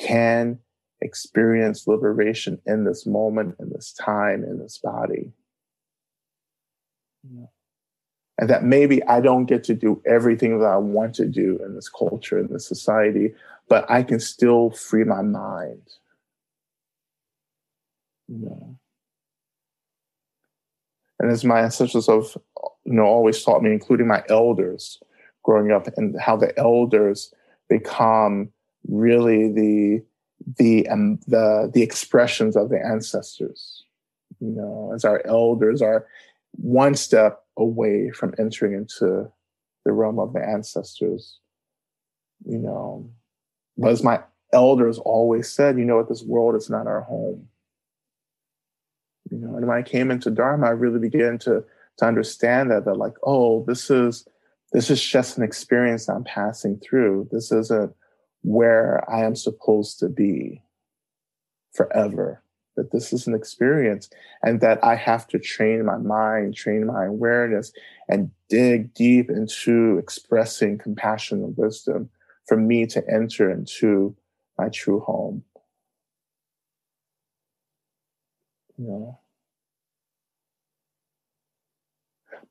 can 0.00 0.58
experience 1.00 1.86
liberation 1.86 2.60
in 2.66 2.86
this 2.86 3.06
moment, 3.06 3.54
in 3.60 3.70
this 3.70 3.92
time, 3.92 4.42
in 4.42 4.58
this 4.58 4.78
body. 4.78 5.30
And 8.38 8.48
that 8.48 8.62
maybe 8.62 9.02
I 9.04 9.20
don't 9.20 9.46
get 9.46 9.64
to 9.64 9.74
do 9.74 10.00
everything 10.06 10.60
that 10.60 10.66
I 10.66 10.76
want 10.76 11.14
to 11.16 11.26
do 11.26 11.60
in 11.64 11.74
this 11.74 11.88
culture, 11.88 12.38
in 12.38 12.46
this 12.46 12.66
society, 12.66 13.34
but 13.68 13.90
I 13.90 14.02
can 14.04 14.20
still 14.20 14.70
free 14.70 15.04
my 15.04 15.22
mind. 15.22 15.82
Know. 18.28 18.78
And 21.18 21.30
as 21.30 21.44
my 21.44 21.60
ancestors 21.60 22.06
have, 22.06 22.36
you 22.84 22.92
know, 22.92 23.04
always 23.04 23.42
taught 23.42 23.62
me, 23.62 23.72
including 23.72 24.06
my 24.06 24.22
elders 24.28 25.00
growing 25.42 25.72
up, 25.72 25.88
and 25.96 26.18
how 26.20 26.36
the 26.36 26.56
elders 26.58 27.34
become 27.68 28.50
really 28.86 29.50
the 29.50 30.02
the 30.58 30.88
um, 30.88 31.18
the 31.26 31.70
the 31.72 31.82
expressions 31.82 32.56
of 32.56 32.68
the 32.68 32.78
ancestors. 32.84 33.84
You 34.40 34.50
know, 34.50 34.92
as 34.94 35.04
our 35.04 35.26
elders 35.26 35.82
are 35.82 36.06
one 36.52 36.94
step 36.94 37.42
away 37.58 38.10
from 38.10 38.34
entering 38.38 38.72
into 38.72 39.30
the 39.84 39.92
realm 39.92 40.18
of 40.18 40.32
the 40.32 40.40
ancestors. 40.40 41.38
You 42.46 42.58
know, 42.58 43.10
but 43.76 43.90
as 43.90 44.02
my 44.02 44.20
elders 44.52 44.98
always 44.98 45.50
said, 45.50 45.78
you 45.78 45.84
know 45.84 45.96
what, 45.96 46.08
this 46.08 46.22
world 46.22 46.54
is 46.54 46.70
not 46.70 46.86
our 46.86 47.02
home. 47.02 47.48
You 49.30 49.38
know, 49.38 49.56
and 49.56 49.66
when 49.66 49.76
I 49.76 49.82
came 49.82 50.10
into 50.10 50.30
Dharma, 50.30 50.68
I 50.68 50.70
really 50.70 50.98
began 50.98 51.38
to 51.40 51.64
to 51.98 52.04
understand 52.04 52.70
that 52.70 52.84
that 52.84 52.96
like, 52.96 53.14
oh, 53.24 53.64
this 53.66 53.90
is 53.90 54.26
this 54.72 54.90
is 54.90 55.02
just 55.02 55.36
an 55.36 55.42
experience 55.42 56.08
I'm 56.08 56.24
passing 56.24 56.78
through. 56.78 57.28
This 57.32 57.50
isn't 57.52 57.94
where 58.42 59.08
I 59.10 59.24
am 59.24 59.34
supposed 59.34 59.98
to 60.00 60.08
be 60.08 60.62
forever. 61.74 62.42
That 62.78 62.92
this 62.92 63.12
is 63.12 63.26
an 63.26 63.34
experience 63.34 64.08
and 64.40 64.60
that 64.60 64.78
I 64.84 64.94
have 64.94 65.26
to 65.28 65.38
train 65.40 65.84
my 65.84 65.96
mind, 65.96 66.54
train 66.54 66.86
my 66.86 67.06
awareness, 67.06 67.72
and 68.08 68.30
dig 68.48 68.94
deep 68.94 69.30
into 69.30 69.98
expressing 69.98 70.78
compassion 70.78 71.42
and 71.42 71.56
wisdom 71.56 72.08
for 72.46 72.56
me 72.56 72.86
to 72.86 73.02
enter 73.10 73.50
into 73.50 74.14
my 74.56 74.68
true 74.68 75.00
home. 75.00 75.42
Know. 78.78 79.18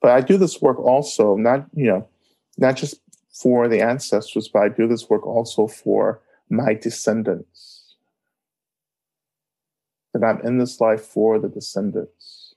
But 0.02 0.12
I 0.12 0.20
do 0.20 0.36
this 0.38 0.62
work 0.62 0.78
also, 0.78 1.38
not, 1.38 1.68
you 1.74 1.88
know, 1.88 2.10
not 2.58 2.76
just 2.76 3.00
for 3.32 3.70
the 3.70 3.80
ancestors, 3.80 4.50
but 4.50 4.62
I 4.64 4.68
do 4.68 4.90
this 4.90 5.10
work 5.10 5.26
also 5.26 5.68
for 5.68 6.22
my 6.50 6.74
descendants. 6.74 7.77
That 10.18 10.26
I'm 10.26 10.42
in 10.42 10.58
this 10.58 10.82
life 10.82 11.02
for 11.02 11.38
the 11.38 11.48
descendants, 11.48 12.56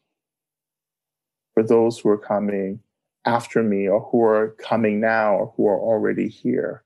for 1.53 1.63
those 1.63 1.99
who 1.99 2.09
are 2.09 2.19
coming 2.19 2.81
after 3.27 3.63
me 3.63 3.87
or 3.87 4.01
who 4.01 4.23
are 4.23 4.57
coming 4.59 4.99
now 4.99 5.35
or 5.35 5.53
who 5.57 5.67
are 5.67 5.79
already 5.79 6.29
here, 6.29 6.85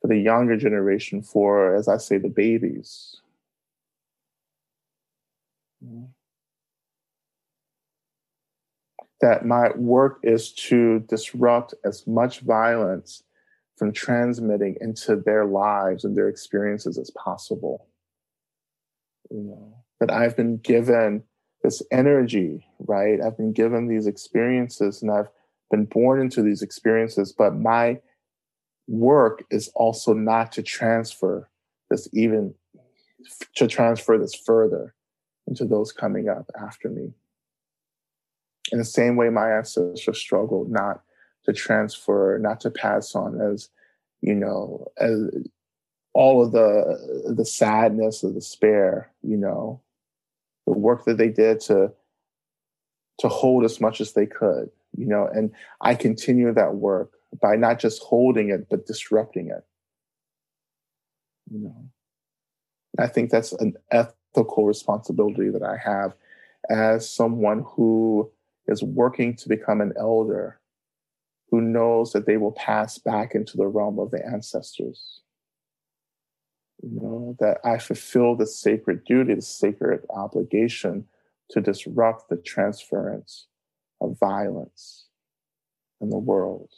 for 0.00 0.08
the 0.08 0.18
younger 0.18 0.56
generation, 0.56 1.22
for, 1.22 1.76
as 1.76 1.86
I 1.86 1.98
say, 1.98 2.18
the 2.18 2.28
babies. 2.28 3.20
that 9.20 9.46
my 9.46 9.70
work 9.76 10.18
is 10.22 10.52
to 10.52 11.00
disrupt 11.08 11.74
as 11.84 12.06
much 12.06 12.40
violence 12.40 13.22
from 13.76 13.92
transmitting 13.92 14.76
into 14.80 15.16
their 15.16 15.46
lives 15.46 16.04
and 16.04 16.16
their 16.16 16.28
experiences 16.28 16.98
as 16.98 17.10
possible. 17.10 17.86
You 19.30 19.42
know, 19.42 19.83
that 20.04 20.14
I've 20.14 20.36
been 20.36 20.58
given 20.58 21.22
this 21.62 21.82
energy, 21.90 22.66
right? 22.78 23.20
I've 23.24 23.38
been 23.38 23.52
given 23.52 23.88
these 23.88 24.06
experiences 24.06 25.00
and 25.00 25.10
I've 25.10 25.28
been 25.70 25.86
born 25.86 26.20
into 26.20 26.42
these 26.42 26.60
experiences, 26.60 27.32
but 27.32 27.54
my 27.56 28.00
work 28.86 29.44
is 29.50 29.70
also 29.74 30.12
not 30.12 30.52
to 30.52 30.62
transfer 30.62 31.48
this 31.90 32.06
even 32.12 32.54
to 33.54 33.66
transfer 33.66 34.18
this 34.18 34.34
further 34.34 34.94
into 35.46 35.64
those 35.64 35.90
coming 35.90 36.28
up 36.28 36.50
after 36.60 36.90
me 36.90 37.14
in 38.72 38.78
the 38.78 38.84
same 38.84 39.16
way 39.16 39.30
my 39.30 39.50
ancestors 39.50 40.18
struggled 40.18 40.70
not 40.70 41.02
to 41.44 41.52
transfer, 41.52 42.38
not 42.42 42.60
to 42.60 42.70
pass 42.70 43.14
on 43.14 43.40
as, 43.40 43.70
you 44.20 44.34
know, 44.34 44.86
as 44.98 45.30
all 46.14 46.44
of 46.44 46.52
the 46.52 47.32
the 47.36 47.44
sadness, 47.44 48.20
the 48.20 48.30
despair, 48.30 49.10
you 49.22 49.36
know, 49.36 49.80
the 50.66 50.72
work 50.72 51.04
that 51.04 51.18
they 51.18 51.28
did 51.28 51.60
to 51.60 51.92
to 53.18 53.28
hold 53.28 53.64
as 53.64 53.80
much 53.80 54.00
as 54.00 54.12
they 54.12 54.26
could, 54.26 54.70
you 54.96 55.06
know, 55.06 55.28
and 55.32 55.52
I 55.80 55.94
continue 55.94 56.52
that 56.52 56.74
work 56.74 57.12
by 57.40 57.54
not 57.56 57.78
just 57.78 58.02
holding 58.02 58.50
it, 58.50 58.68
but 58.68 58.86
disrupting 58.86 59.50
it. 59.50 59.64
You 61.50 61.60
know. 61.60 61.84
I 62.98 63.06
think 63.06 63.30
that's 63.30 63.52
an 63.52 63.74
ethical 63.90 64.66
responsibility 64.66 65.50
that 65.50 65.62
I 65.62 65.76
have 65.76 66.14
as 66.70 67.08
someone 67.08 67.64
who 67.66 68.30
is 68.66 68.82
working 68.82 69.36
to 69.36 69.48
become 69.48 69.80
an 69.80 69.92
elder 69.98 70.60
who 71.50 71.60
knows 71.60 72.12
that 72.12 72.26
they 72.26 72.36
will 72.36 72.52
pass 72.52 72.98
back 72.98 73.34
into 73.34 73.56
the 73.56 73.66
realm 73.66 73.98
of 73.98 74.10
the 74.10 74.24
ancestors. 74.24 75.20
You 76.84 77.00
know, 77.00 77.36
that 77.40 77.58
I 77.64 77.78
fulfill 77.78 78.36
the 78.36 78.46
sacred 78.46 79.04
duty, 79.04 79.34
the 79.34 79.42
sacred 79.42 80.04
obligation 80.10 81.06
to 81.50 81.60
disrupt 81.60 82.28
the 82.28 82.36
transference 82.36 83.46
of 84.00 84.18
violence 84.18 85.06
in 86.00 86.10
the 86.10 86.18
world 86.18 86.70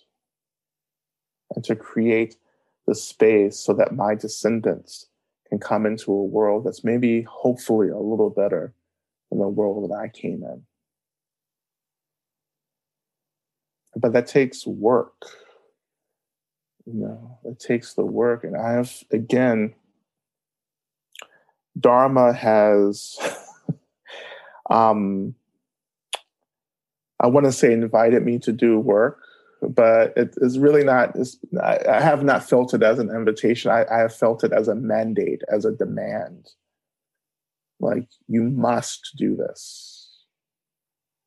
and 1.55 1.64
to 1.64 1.75
create 1.75 2.37
the 2.87 2.95
space 2.95 3.59
so 3.59 3.73
that 3.75 3.97
my 3.97 4.15
descendants 4.15 5.07
can 5.48 5.59
come 5.59 5.87
into 5.87 6.13
a 6.13 6.25
world 6.25 6.65
that's 6.65 6.85
maybe 6.85 7.23
hopefully 7.23 7.88
a 7.88 7.98
little 7.98 8.31
better 8.31 8.75
than 9.31 9.40
the 9.40 9.48
world 9.48 9.90
that 9.90 9.94
I 9.94 10.09
came 10.09 10.44
in. 10.44 10.63
but 13.96 14.13
that 14.13 14.27
takes 14.27 14.67
work. 14.67 15.25
You 16.85 17.00
know, 17.00 17.38
it 17.44 17.59
takes 17.59 17.94
the 17.94 18.04
work. 18.04 18.44
And 18.44 18.57
I 18.57 18.73
have, 18.73 18.92
again, 19.11 19.75
Dharma 21.79 22.33
has, 22.33 23.16
um, 24.70 25.35
I 27.20 27.27
want 27.27 27.46
to 27.46 27.52
say 27.52 27.72
invited 27.72 28.24
me 28.24 28.38
to 28.40 28.52
do 28.52 28.79
work, 28.79 29.18
but 29.62 30.12
it 30.16 30.35
is 30.38 30.58
really 30.58 30.85
not, 30.85 31.16
I, 31.62 31.79
I, 31.88 32.00
have 32.00 32.22
not 32.22 32.48
felt 32.48 32.74
it 32.74 32.83
as 32.83 32.98
an 32.98 33.10
invitation. 33.10 33.70
I, 33.70 33.85
I 33.90 33.98
have 33.98 34.14
felt 34.14 34.44
it 34.44 34.52
as 34.52 34.68
a 34.68 34.74
mandate, 34.74 35.42
as 35.52 35.64
a 35.64 35.72
demand. 35.72 36.50
Like, 37.81 38.08
you 38.27 38.42
must 38.42 39.14
do 39.18 39.37
this 39.37 39.96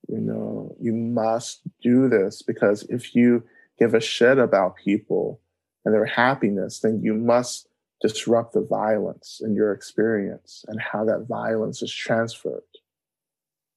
you 0.10 0.20
know, 0.20 0.76
you 0.82 0.92
must 0.92 1.62
do 1.82 2.10
this 2.10 2.42
because 2.42 2.84
if 2.90 3.16
you 3.16 3.44
give 3.78 3.94
a 3.94 4.02
shit 4.02 4.40
about 4.40 4.76
people 4.76 5.40
and 5.86 5.94
their 5.94 6.06
happiness, 6.06 6.80
then 6.80 7.02
you 7.04 7.14
must 7.14 7.69
disrupt 8.02 8.54
the 8.54 8.62
violence 8.62 9.42
in 9.44 9.54
your 9.56 9.74
experience 9.74 10.64
and 10.68 10.80
how 10.80 11.04
that 11.06 11.26
violence 11.28 11.82
is 11.82 11.94
transferred 11.94 12.62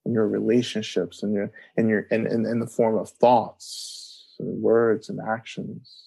in 0.05 0.13
your 0.13 0.27
relationships 0.27 1.23
and 1.23 1.33
your 1.33 1.51
in 1.77 1.89
your 1.89 2.01
in, 2.11 2.27
in, 2.27 2.45
in 2.45 2.59
the 2.59 2.67
form 2.67 2.97
of 2.97 3.09
thoughts 3.09 4.35
and 4.39 4.61
words 4.61 5.09
and 5.09 5.19
actions. 5.27 5.99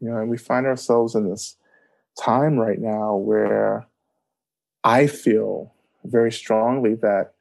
You 0.00 0.10
know, 0.10 0.18
and 0.18 0.30
we 0.30 0.38
find 0.38 0.66
ourselves 0.66 1.16
in 1.16 1.28
this 1.28 1.56
time 2.20 2.56
right 2.56 2.78
now 2.78 3.16
where 3.16 3.88
I 4.84 5.08
feel 5.08 5.74
very 6.04 6.30
strongly 6.30 6.94
that 6.96 7.34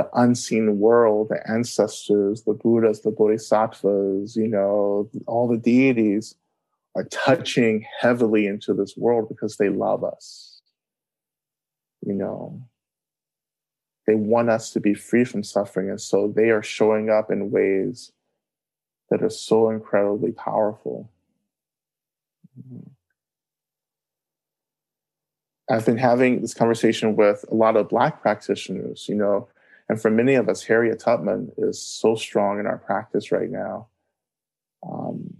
the 0.00 0.08
unseen 0.18 0.78
world, 0.78 1.28
the 1.28 1.50
ancestors, 1.50 2.42
the 2.44 2.54
Buddhas, 2.54 3.02
the 3.02 3.10
Bodhisattvas, 3.10 4.34
you 4.34 4.48
know, 4.48 5.10
all 5.26 5.46
the 5.46 5.58
deities 5.58 6.36
are 6.94 7.04
touching 7.04 7.84
heavily 8.00 8.46
into 8.46 8.72
this 8.72 8.96
world 8.96 9.28
because 9.28 9.58
they 9.58 9.68
love 9.68 10.02
us. 10.02 10.62
You 12.00 12.14
know, 12.14 12.62
they 14.06 14.14
want 14.14 14.48
us 14.48 14.70
to 14.70 14.80
be 14.80 14.94
free 14.94 15.24
from 15.24 15.44
suffering. 15.44 15.90
And 15.90 16.00
so 16.00 16.32
they 16.34 16.48
are 16.48 16.62
showing 16.62 17.10
up 17.10 17.30
in 17.30 17.50
ways 17.50 18.10
that 19.10 19.22
are 19.22 19.28
so 19.28 19.68
incredibly 19.68 20.32
powerful. 20.32 21.10
I've 25.68 25.84
been 25.84 25.98
having 25.98 26.40
this 26.40 26.54
conversation 26.54 27.16
with 27.16 27.44
a 27.50 27.54
lot 27.54 27.76
of 27.76 27.90
Black 27.90 28.22
practitioners, 28.22 29.06
you 29.06 29.14
know, 29.14 29.48
and 29.90 30.00
for 30.00 30.08
many 30.08 30.36
of 30.36 30.48
us, 30.48 30.62
Harriet 30.62 31.00
Tubman 31.00 31.50
is 31.58 31.82
so 31.82 32.14
strong 32.14 32.60
in 32.60 32.66
our 32.66 32.78
practice 32.78 33.32
right 33.32 33.50
now. 33.50 33.88
Um, 34.88 35.34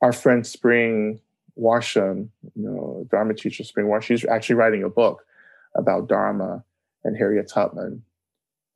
our 0.00 0.12
friend 0.12 0.46
Spring 0.46 1.20
Washam, 1.58 2.28
you 2.54 2.62
know, 2.62 3.04
Dharma 3.10 3.34
teacher 3.34 3.64
Spring 3.64 3.86
Washam, 3.86 4.02
she's 4.04 4.24
actually 4.24 4.54
writing 4.54 4.84
a 4.84 4.88
book 4.88 5.26
about 5.74 6.06
Dharma 6.06 6.62
and 7.02 7.16
Harriet 7.16 7.50
Tubman, 7.52 8.04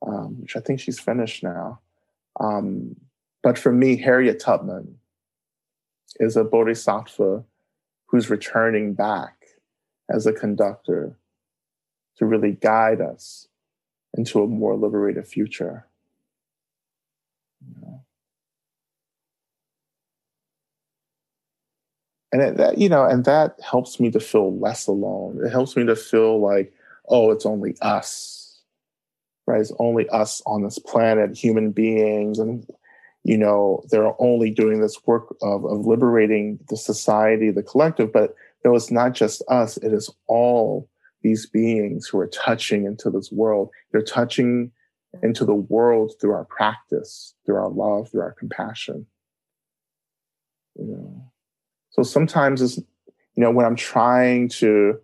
um, 0.04 0.40
which 0.40 0.56
I 0.56 0.60
think 0.60 0.80
she's 0.80 0.98
finished 0.98 1.44
now. 1.44 1.78
Um, 2.40 2.96
but 3.44 3.56
for 3.56 3.70
me, 3.70 3.96
Harriet 3.96 4.40
Tubman 4.40 4.96
is 6.16 6.36
a 6.36 6.42
bodhisattva 6.42 7.44
who's 8.06 8.30
returning 8.30 8.94
back 8.94 9.36
as 10.10 10.26
a 10.26 10.32
conductor 10.32 11.16
to 12.16 12.26
really 12.26 12.50
guide 12.50 13.00
us 13.00 13.46
into 14.14 14.42
a 14.42 14.46
more 14.46 14.76
liberated 14.76 15.26
future. 15.26 15.86
And 22.32 22.58
that, 22.58 22.78
you 22.78 22.88
know, 22.88 23.04
and 23.04 23.24
that 23.26 23.60
helps 23.62 24.00
me 24.00 24.10
to 24.10 24.18
feel 24.18 24.58
less 24.58 24.88
alone. 24.88 25.40
It 25.44 25.50
helps 25.50 25.76
me 25.76 25.86
to 25.86 25.94
feel 25.94 26.40
like, 26.40 26.72
oh, 27.08 27.30
it's 27.30 27.46
only 27.46 27.76
us, 27.80 28.60
right? 29.46 29.60
It's 29.60 29.72
only 29.78 30.08
us 30.08 30.42
on 30.44 30.64
this 30.64 30.80
planet, 30.80 31.36
human 31.36 31.70
beings, 31.70 32.40
and 32.40 32.66
you 33.22 33.38
know, 33.38 33.82
they're 33.88 34.20
only 34.20 34.50
doing 34.50 34.80
this 34.80 34.98
work 35.06 35.34
of, 35.42 35.64
of 35.64 35.86
liberating 35.86 36.58
the 36.68 36.76
society, 36.76 37.50
the 37.50 37.62
collective. 37.62 38.12
But 38.12 38.34
no, 38.64 38.74
it's 38.74 38.90
not 38.90 39.14
just 39.14 39.42
us; 39.48 39.76
it 39.78 39.92
is 39.92 40.10
all 40.26 40.88
these 41.24 41.46
beings 41.46 42.06
who 42.06 42.20
are 42.20 42.28
touching 42.28 42.84
into 42.84 43.10
this 43.10 43.32
world. 43.32 43.70
They're 43.90 44.02
touching 44.02 44.70
into 45.22 45.44
the 45.44 45.54
world 45.54 46.12
through 46.20 46.34
our 46.34 46.44
practice, 46.44 47.34
through 47.44 47.56
our 47.56 47.70
love, 47.70 48.10
through 48.10 48.20
our 48.20 48.34
compassion. 48.34 49.06
You 50.76 50.86
know. 50.86 51.32
So 51.90 52.02
sometimes 52.02 52.60
it's, 52.60 52.76
you 52.76 53.42
know, 53.42 53.50
when 53.50 53.66
I'm 53.66 53.74
trying 53.74 54.48
to 54.60 55.00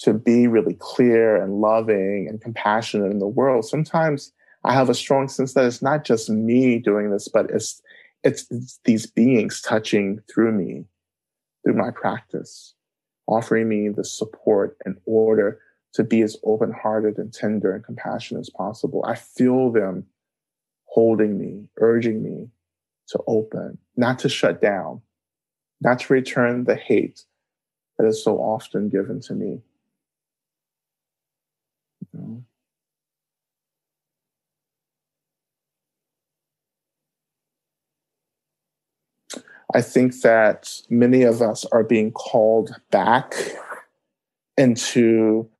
to 0.00 0.12
be 0.12 0.48
really 0.48 0.74
clear 0.80 1.40
and 1.40 1.60
loving 1.60 2.26
and 2.28 2.40
compassionate 2.40 3.12
in 3.12 3.20
the 3.20 3.28
world, 3.28 3.64
sometimes 3.64 4.32
I 4.64 4.74
have 4.74 4.90
a 4.90 4.94
strong 4.94 5.28
sense 5.28 5.54
that 5.54 5.66
it's 5.66 5.82
not 5.82 6.04
just 6.04 6.28
me 6.28 6.80
doing 6.80 7.10
this, 7.10 7.28
but 7.28 7.48
it's 7.50 7.80
it's, 8.24 8.46
it's 8.50 8.80
these 8.84 9.06
beings 9.06 9.60
touching 9.60 10.20
through 10.32 10.52
me, 10.52 10.86
through 11.62 11.74
my 11.74 11.90
practice 11.90 12.74
offering 13.26 13.68
me 13.68 13.88
the 13.88 14.04
support 14.04 14.76
in 14.84 14.96
order 15.06 15.60
to 15.94 16.04
be 16.04 16.22
as 16.22 16.36
open 16.44 16.72
hearted 16.72 17.18
and 17.18 17.32
tender 17.32 17.74
and 17.74 17.84
compassionate 17.84 18.40
as 18.40 18.50
possible. 18.50 19.04
I 19.06 19.14
feel 19.14 19.70
them 19.70 20.06
holding 20.86 21.38
me, 21.38 21.68
urging 21.78 22.22
me 22.22 22.48
to 23.08 23.20
open, 23.26 23.78
not 23.96 24.18
to 24.20 24.28
shut 24.28 24.60
down, 24.60 25.02
not 25.80 26.00
to 26.00 26.12
return 26.12 26.64
the 26.64 26.74
hate 26.74 27.24
that 27.98 28.06
is 28.06 28.22
so 28.22 28.38
often 28.38 28.88
given 28.88 29.20
to 29.20 29.34
me. 29.34 29.60
You 32.00 32.20
know? 32.20 32.44
I 39.74 39.82
think 39.82 40.20
that 40.20 40.70
many 40.88 41.22
of 41.22 41.42
us 41.42 41.64
are 41.72 41.82
being 41.82 42.12
called 42.12 42.76
back 42.92 43.34
into 44.56 45.50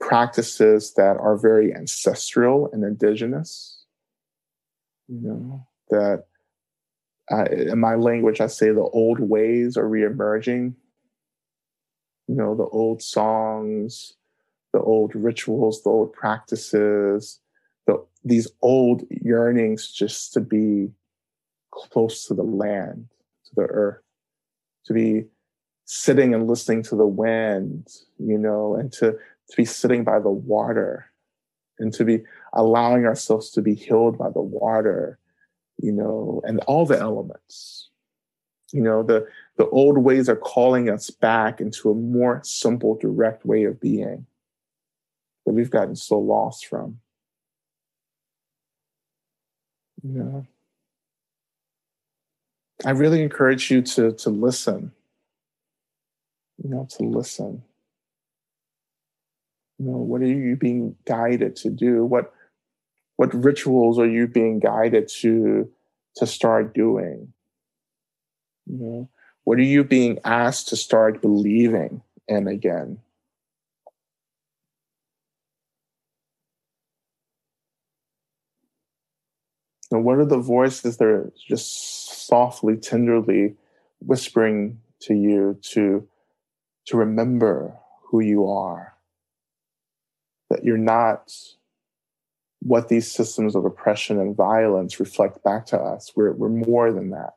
practices 0.00 0.94
that 0.94 1.18
are 1.18 1.36
very 1.36 1.74
ancestral 1.74 2.70
and 2.72 2.82
indigenous. 2.82 3.84
You 5.08 5.20
know, 5.20 5.66
that 5.90 6.24
uh, 7.30 7.44
in 7.44 7.78
my 7.78 7.94
language, 7.96 8.40
I 8.40 8.46
say 8.46 8.70
the 8.70 8.80
old 8.80 9.20
ways 9.20 9.76
are 9.76 9.84
reemerging. 9.84 10.74
You 12.28 12.34
know, 12.34 12.54
the 12.54 12.64
old 12.64 13.02
songs, 13.02 14.14
the 14.72 14.80
old 14.80 15.14
rituals, 15.14 15.82
the 15.82 15.90
old 15.90 16.14
practices, 16.14 17.38
the, 17.86 18.02
these 18.24 18.48
old 18.62 19.04
yearnings 19.10 19.92
just 19.92 20.32
to 20.32 20.40
be 20.40 20.88
close 21.70 22.24
to 22.24 22.34
the 22.34 22.42
land 22.42 23.08
the 23.54 23.62
earth, 23.62 24.02
to 24.86 24.92
be 24.92 25.24
sitting 25.84 26.34
and 26.34 26.48
listening 26.48 26.82
to 26.82 26.96
the 26.96 27.06
wind, 27.06 27.88
you 28.18 28.38
know, 28.38 28.74
and 28.74 28.92
to, 28.92 29.12
to 29.12 29.56
be 29.56 29.64
sitting 29.64 30.04
by 30.04 30.18
the 30.18 30.30
water 30.30 31.10
and 31.78 31.92
to 31.94 32.04
be 32.04 32.22
allowing 32.52 33.06
ourselves 33.06 33.50
to 33.50 33.62
be 33.62 33.74
healed 33.74 34.18
by 34.18 34.30
the 34.30 34.40
water, 34.40 35.18
you 35.78 35.92
know, 35.92 36.40
and 36.44 36.60
all 36.60 36.86
the 36.86 36.98
elements. 36.98 37.90
You 38.72 38.82
know, 38.82 39.02
the, 39.02 39.26
the 39.56 39.68
old 39.68 39.98
ways 39.98 40.28
are 40.28 40.36
calling 40.36 40.90
us 40.90 41.10
back 41.10 41.60
into 41.60 41.90
a 41.90 41.94
more 41.94 42.40
simple, 42.44 42.96
direct 42.96 43.46
way 43.46 43.64
of 43.64 43.80
being 43.80 44.26
that 45.44 45.52
we've 45.52 45.70
gotten 45.70 45.94
so 45.94 46.18
lost 46.18 46.66
from. 46.66 46.98
You 50.02 50.10
know? 50.10 50.46
I 52.84 52.90
really 52.90 53.22
encourage 53.22 53.70
you 53.70 53.82
to 53.82 54.12
to 54.12 54.30
listen. 54.30 54.92
You 56.62 56.70
know, 56.70 56.88
to 56.96 57.04
listen. 57.04 57.62
You 59.78 59.86
know, 59.86 59.96
what 59.98 60.22
are 60.22 60.26
you 60.26 60.56
being 60.56 60.96
guided 61.04 61.56
to 61.56 61.70
do? 61.70 62.04
What 62.04 62.32
what 63.16 63.32
rituals 63.34 63.98
are 63.98 64.08
you 64.08 64.26
being 64.26 64.58
guided 64.58 65.08
to 65.20 65.70
to 66.16 66.26
start 66.26 66.74
doing? 66.74 67.32
You 68.66 68.78
know, 68.78 69.08
what 69.44 69.58
are 69.58 69.62
you 69.62 69.84
being 69.84 70.18
asked 70.24 70.68
to 70.68 70.76
start 70.76 71.22
believing 71.22 72.02
in 72.28 72.48
again? 72.48 72.98
And 79.90 80.04
what 80.04 80.18
are 80.18 80.26
the 80.26 80.38
voices 80.38 80.96
that 80.96 81.06
are 81.06 81.32
just 81.48 82.26
softly, 82.26 82.76
tenderly 82.76 83.54
whispering 84.00 84.80
to 85.00 85.14
you 85.14 85.58
to, 85.72 86.06
to 86.86 86.96
remember 86.96 87.76
who 88.02 88.20
you 88.20 88.48
are? 88.48 88.94
That 90.50 90.64
you're 90.64 90.76
not 90.76 91.32
what 92.60 92.88
these 92.88 93.10
systems 93.10 93.54
of 93.54 93.64
oppression 93.64 94.18
and 94.18 94.36
violence 94.36 94.98
reflect 94.98 95.42
back 95.44 95.66
to 95.66 95.78
us. 95.78 96.12
We're, 96.16 96.32
we're 96.32 96.48
more 96.48 96.92
than 96.92 97.10
that. 97.10 97.34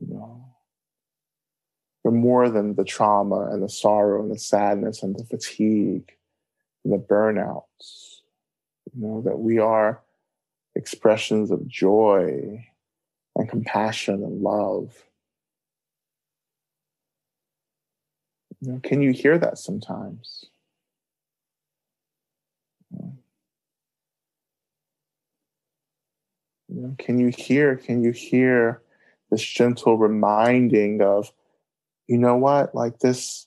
You 0.00 0.14
know? 0.14 0.44
We're 2.04 2.12
more 2.12 2.48
than 2.48 2.76
the 2.76 2.84
trauma 2.84 3.48
and 3.50 3.60
the 3.60 3.68
sorrow 3.68 4.22
and 4.22 4.30
the 4.30 4.38
sadness 4.38 5.02
and 5.02 5.16
the 5.16 5.24
fatigue 5.24 6.12
and 6.84 6.92
the 6.94 6.98
burnouts. 6.98 8.20
You 8.94 9.02
know, 9.02 9.22
that 9.22 9.38
we 9.38 9.58
are 9.58 10.02
expressions 10.76 11.50
of 11.50 11.66
joy 11.66 12.64
and 13.34 13.48
compassion 13.48 14.22
and 14.22 14.42
love. 14.42 14.94
Can 18.82 19.02
you 19.02 19.12
hear 19.12 19.38
that 19.38 19.58
sometimes? 19.58 20.44
Can 26.98 27.18
you 27.18 27.28
hear? 27.28 27.76
Can 27.76 28.02
you 28.02 28.12
hear 28.12 28.82
this 29.30 29.42
gentle 29.42 29.96
reminding 29.96 31.00
of, 31.00 31.32
you 32.06 32.18
know 32.18 32.36
what, 32.36 32.74
like 32.74 32.98
this, 32.98 33.46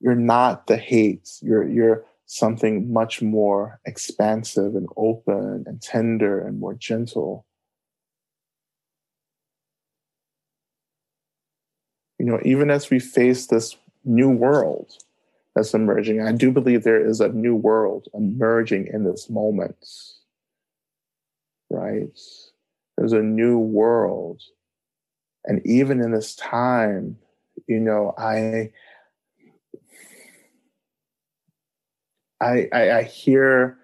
you're 0.00 0.14
not 0.14 0.66
the 0.66 0.76
hate. 0.76 1.28
You're 1.42 1.68
you're 1.68 2.04
something 2.26 2.92
much 2.92 3.22
more 3.22 3.80
expansive 3.84 4.74
and 4.74 4.88
open 4.96 5.64
and 5.66 5.80
tender 5.80 6.44
and 6.44 6.58
more 6.58 6.74
gentle. 6.74 7.46
You 12.18 12.26
know, 12.26 12.40
even 12.44 12.70
as 12.70 12.90
we 12.90 12.98
face 12.98 13.46
this 13.46 13.76
new 14.04 14.28
world 14.28 14.92
that's 15.54 15.72
emerging, 15.72 16.20
I 16.20 16.32
do 16.32 16.50
believe 16.50 16.82
there 16.82 17.04
is 17.04 17.20
a 17.20 17.28
new 17.28 17.54
world 17.54 18.08
emerging 18.12 18.88
in 18.92 19.04
this 19.04 19.30
moment. 19.30 19.76
Right? 21.70 22.18
There's 22.96 23.12
a 23.12 23.22
new 23.22 23.58
world. 23.58 24.42
And 25.44 25.64
even 25.64 26.00
in 26.00 26.10
this 26.10 26.34
time, 26.34 27.18
you 27.68 27.78
know, 27.78 28.14
I 28.18 28.72
I, 32.40 32.68
I, 32.72 32.90
I 32.98 33.02
hear 33.02 33.78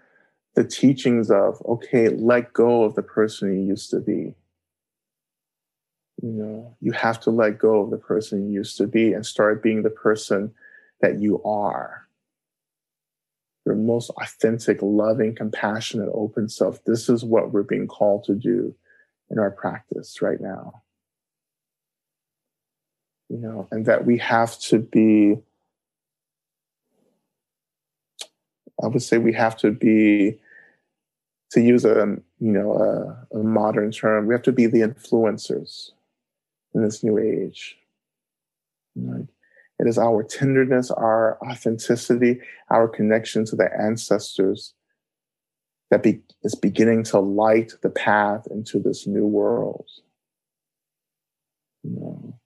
the 0.54 0.64
teachings 0.64 1.30
of 1.30 1.62
okay, 1.66 2.08
let 2.08 2.52
go 2.52 2.84
of 2.84 2.94
the 2.94 3.02
person 3.02 3.54
you 3.54 3.66
used 3.66 3.90
to 3.90 4.00
be. 4.00 4.34
You 6.22 6.30
know, 6.30 6.76
you 6.80 6.92
have 6.92 7.18
to 7.20 7.30
let 7.30 7.58
go 7.58 7.80
of 7.80 7.90
the 7.90 7.96
person 7.96 8.46
you 8.46 8.52
used 8.52 8.76
to 8.78 8.86
be 8.86 9.12
and 9.12 9.24
start 9.24 9.62
being 9.62 9.82
the 9.82 9.90
person 9.90 10.52
that 11.00 11.18
you 11.18 11.42
are. 11.42 12.06
Your 13.64 13.74
most 13.76 14.10
authentic, 14.10 14.78
loving, 14.82 15.34
compassionate, 15.34 16.10
open 16.12 16.48
self. 16.48 16.84
This 16.84 17.08
is 17.08 17.24
what 17.24 17.52
we're 17.52 17.62
being 17.62 17.86
called 17.86 18.24
to 18.24 18.34
do 18.34 18.74
in 19.30 19.38
our 19.38 19.50
practice 19.50 20.20
right 20.20 20.40
now. 20.40 20.82
You 23.28 23.38
know, 23.38 23.68
and 23.70 23.86
that 23.86 24.04
we 24.04 24.18
have 24.18 24.58
to 24.60 24.78
be 24.78 25.38
I 28.82 28.86
would 28.86 29.02
say 29.02 29.18
we 29.18 29.32
have 29.32 29.56
to 29.58 29.70
be, 29.70 30.38
to 31.52 31.60
use 31.60 31.84
a 31.84 32.16
you 32.40 32.50
know 32.50 32.74
a, 32.74 33.38
a 33.38 33.42
modern 33.42 33.90
term, 33.90 34.26
we 34.26 34.34
have 34.34 34.42
to 34.42 34.52
be 34.52 34.66
the 34.66 34.80
influencers 34.80 35.90
in 36.74 36.82
this 36.82 37.04
new 37.04 37.18
age. 37.18 37.76
Right? 38.96 39.26
It 39.78 39.88
is 39.88 39.98
our 39.98 40.22
tenderness, 40.22 40.90
our 40.90 41.38
authenticity, 41.44 42.40
our 42.70 42.88
connection 42.88 43.44
to 43.46 43.56
the 43.56 43.68
ancestors 43.78 44.74
that 45.90 46.02
be, 46.02 46.22
is 46.42 46.54
beginning 46.54 47.02
to 47.04 47.18
light 47.18 47.72
the 47.82 47.90
path 47.90 48.46
into 48.50 48.78
this 48.78 49.06
new 49.06 49.26
world. 49.26 49.86
You 51.82 51.90
know, 51.90 52.38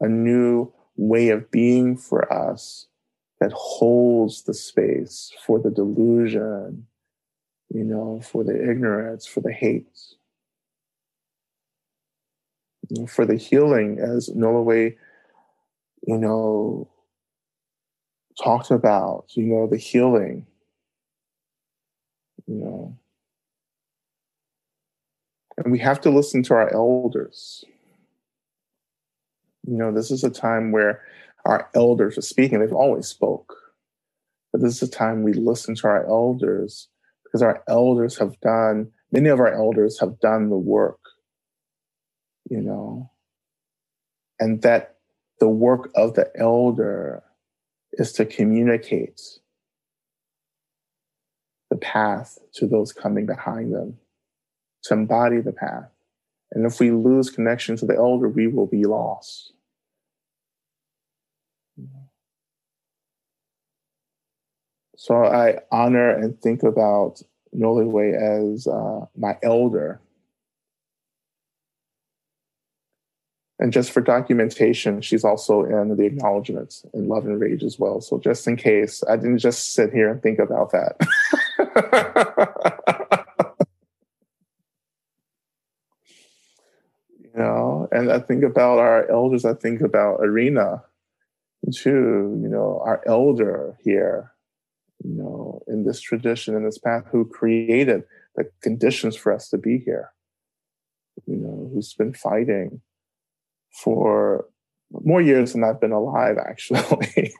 a 0.00 0.08
new 0.08 0.72
way 0.96 1.30
of 1.30 1.50
being 1.50 1.96
for 1.96 2.32
us 2.32 2.86
that 3.40 3.52
holds 3.52 4.42
the 4.44 4.54
space 4.54 5.32
for 5.44 5.58
the 5.58 5.70
delusion, 5.70 6.86
you 7.68 7.84
know, 7.84 8.20
for 8.20 8.44
the 8.44 8.70
ignorance, 8.70 9.26
for 9.26 9.40
the 9.40 9.52
hate, 9.52 9.86
for 13.08 13.26
the 13.26 13.36
healing, 13.36 13.98
as 13.98 14.30
Noliwe, 14.30 14.96
you 16.06 16.18
know, 16.18 16.88
talked 18.42 18.70
about, 18.70 19.24
you 19.30 19.44
know, 19.44 19.66
the 19.66 19.76
healing, 19.76 20.46
you 22.46 22.54
know. 22.54 22.96
And 25.58 25.72
we 25.72 25.78
have 25.78 26.00
to 26.02 26.10
listen 26.10 26.42
to 26.44 26.54
our 26.54 26.72
elders. 26.72 27.64
You 29.66 29.76
know, 29.76 29.90
this 29.90 30.10
is 30.10 30.22
a 30.22 30.30
time 30.30 30.70
where 30.70 31.02
our 31.46 31.70
elders 31.74 32.18
are 32.18 32.22
speaking. 32.22 32.60
They've 32.60 32.72
always 32.72 33.06
spoke. 33.06 33.54
But 34.52 34.62
this 34.62 34.82
is 34.82 34.88
a 34.88 34.90
time 34.90 35.22
we 35.22 35.32
listen 35.32 35.74
to 35.76 35.86
our 35.86 36.06
elders 36.06 36.88
because 37.24 37.42
our 37.42 37.62
elders 37.68 38.18
have 38.18 38.38
done, 38.40 38.90
many 39.12 39.28
of 39.28 39.40
our 39.40 39.52
elders 39.52 40.00
have 40.00 40.18
done 40.20 40.48
the 40.48 40.56
work, 40.56 41.00
you 42.50 42.60
know, 42.60 43.10
and 44.40 44.62
that 44.62 44.96
the 45.40 45.48
work 45.48 45.90
of 45.94 46.14
the 46.14 46.30
elder 46.36 47.22
is 47.92 48.12
to 48.14 48.24
communicate 48.24 49.20
the 51.70 51.76
path 51.76 52.38
to 52.54 52.66
those 52.66 52.92
coming 52.92 53.26
behind 53.26 53.74
them, 53.74 53.98
to 54.84 54.94
embody 54.94 55.40
the 55.40 55.52
path. 55.52 55.90
And 56.52 56.64
if 56.64 56.80
we 56.80 56.90
lose 56.90 57.30
connection 57.30 57.76
to 57.76 57.86
the 57.86 57.96
elder, 57.96 58.28
we 58.28 58.46
will 58.46 58.66
be 58.66 58.84
lost. 58.84 59.52
So 65.06 65.24
I 65.24 65.60
honor 65.70 66.10
and 66.10 66.36
think 66.42 66.64
about 66.64 67.22
Noliwe 67.54 68.50
as 68.52 68.66
uh, 68.66 69.06
my 69.16 69.38
elder. 69.40 70.00
And 73.60 73.72
just 73.72 73.92
for 73.92 74.00
documentation, 74.00 75.00
she's 75.00 75.22
also 75.22 75.62
in 75.62 75.96
the 75.96 76.06
acknowledgments 76.06 76.84
in 76.92 77.06
Love 77.06 77.24
and 77.24 77.40
Rage 77.40 77.62
as 77.62 77.78
well. 77.78 78.00
So 78.00 78.18
just 78.18 78.48
in 78.48 78.56
case, 78.56 79.04
I 79.08 79.14
didn't 79.14 79.38
just 79.38 79.74
sit 79.74 79.92
here 79.92 80.10
and 80.10 80.20
think 80.20 80.40
about 80.40 80.72
that. 80.72 80.96
you 87.20 87.30
know, 87.36 87.86
and 87.92 88.10
I 88.10 88.18
think 88.18 88.42
about 88.42 88.80
our 88.80 89.08
elders, 89.08 89.44
I 89.44 89.54
think 89.54 89.82
about 89.82 90.16
Arena 90.16 90.82
too, 91.72 92.36
you 92.42 92.48
know, 92.48 92.82
our 92.84 93.02
elder 93.06 93.78
here 93.84 94.32
you 95.06 95.14
know, 95.14 95.62
in 95.68 95.84
this 95.84 96.00
tradition, 96.00 96.56
in 96.56 96.64
this 96.64 96.78
path, 96.78 97.04
who 97.12 97.24
created 97.24 98.02
the 98.34 98.50
conditions 98.60 99.14
for 99.14 99.32
us 99.32 99.48
to 99.50 99.58
be 99.58 99.78
here, 99.78 100.10
you 101.26 101.36
know, 101.36 101.70
who's 101.72 101.94
been 101.94 102.12
fighting 102.12 102.80
for 103.70 104.46
more 104.90 105.22
years 105.22 105.52
than 105.52 105.62
I've 105.62 105.80
been 105.80 105.92
alive, 105.92 106.38
actually. 106.44 107.32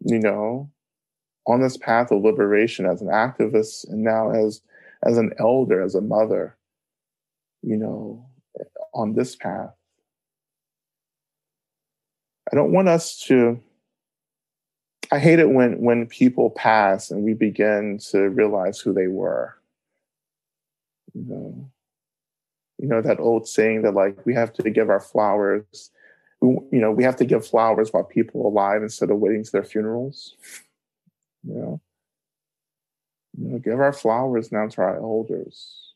you 0.00 0.18
know, 0.20 0.70
on 1.46 1.60
this 1.60 1.76
path 1.76 2.12
of 2.12 2.22
liberation 2.22 2.86
as 2.86 3.02
an 3.02 3.08
activist 3.08 3.88
and 3.88 4.04
now 4.04 4.30
as 4.30 4.60
as 5.04 5.18
an 5.18 5.32
elder, 5.38 5.82
as 5.82 5.94
a 5.94 6.00
mother, 6.00 6.56
you 7.62 7.76
know, 7.76 8.24
on 8.94 9.14
this 9.14 9.34
path. 9.34 9.74
I 12.50 12.56
don't 12.56 12.72
want 12.72 12.88
us 12.88 13.18
to 13.26 13.60
I 15.12 15.18
hate 15.18 15.38
it 15.38 15.50
when 15.50 15.80
when 15.80 16.06
people 16.06 16.50
pass 16.50 17.10
and 17.10 17.22
we 17.22 17.34
begin 17.34 17.98
to 18.10 18.28
realize 18.30 18.80
who 18.80 18.92
they 18.92 19.06
were. 19.06 19.56
You 21.14 21.24
know, 21.24 21.70
you 22.78 22.88
know 22.88 23.00
that 23.00 23.20
old 23.20 23.48
saying 23.48 23.82
that 23.82 23.94
like 23.94 24.24
we 24.26 24.34
have 24.34 24.52
to 24.54 24.70
give 24.70 24.90
our 24.90 25.00
flowers. 25.00 25.90
You 26.42 26.66
know, 26.72 26.90
we 26.90 27.04
have 27.04 27.16
to 27.16 27.24
give 27.24 27.46
flowers 27.46 27.92
while 27.92 28.04
people 28.04 28.42
are 28.42 28.48
alive 28.48 28.82
instead 28.82 29.10
of 29.10 29.18
waiting 29.18 29.44
to 29.44 29.52
their 29.52 29.64
funerals. 29.64 30.34
You 31.42 31.54
know, 31.54 31.80
you 33.38 33.48
know, 33.48 33.58
give 33.58 33.80
our 33.80 33.92
flowers 33.92 34.52
now 34.52 34.68
to 34.68 34.82
our 34.82 34.96
elders. 34.96 35.92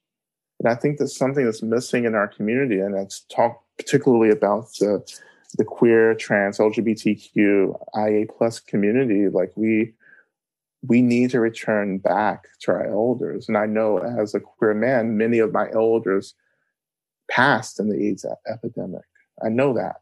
And 0.61 0.69
I 0.69 0.75
think 0.75 0.99
that's 0.99 1.17
something 1.17 1.45
that's 1.45 1.63
missing 1.63 2.05
in 2.05 2.15
our 2.15 2.29
community, 2.29 2.81
and 2.81 2.95
that's 2.95 3.21
talk 3.29 3.63
particularly 3.77 4.31
about 4.31 4.73
the 4.75 5.05
the 5.57 5.65
queer, 5.65 6.15
trans, 6.15 6.59
LGBTQ, 6.59 7.79
IA 7.97 8.27
plus 8.27 8.61
community, 8.61 9.29
like 9.29 9.53
we 9.57 9.95
we 10.87 11.03
need 11.03 11.31
to 11.31 11.41
return 11.41 11.99
back 11.99 12.47
to 12.61 12.71
our 12.71 12.87
elders. 12.87 13.49
And 13.49 13.57
I 13.57 13.67
know 13.67 13.99
as 13.99 14.35
a 14.35 14.41
queer 14.41 14.75
man, 14.75 15.17
many 15.17 15.41
of 15.41 15.53
my 15.53 15.69
elders 15.73 16.35
passed 17.29 17.81
in 17.81 17.89
the 17.89 18.01
AIDS 18.01 18.25
epidemic. 18.47 19.03
I 19.45 19.49
know 19.49 19.75
that. 19.75 19.97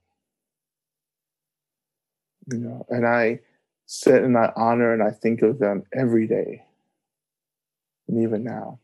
You 2.53 2.59
know, 2.59 2.87
and 2.91 3.07
I 3.07 3.41
sit 3.87 4.23
and 4.23 4.37
I 4.37 4.53
honor 4.55 4.93
and 4.93 5.03
I 5.03 5.11
think 5.11 5.43
of 5.43 5.59
them 5.59 5.85
every 5.93 6.27
day. 6.27 6.63
And 8.09 8.23
even 8.23 8.45
now. 8.45 8.79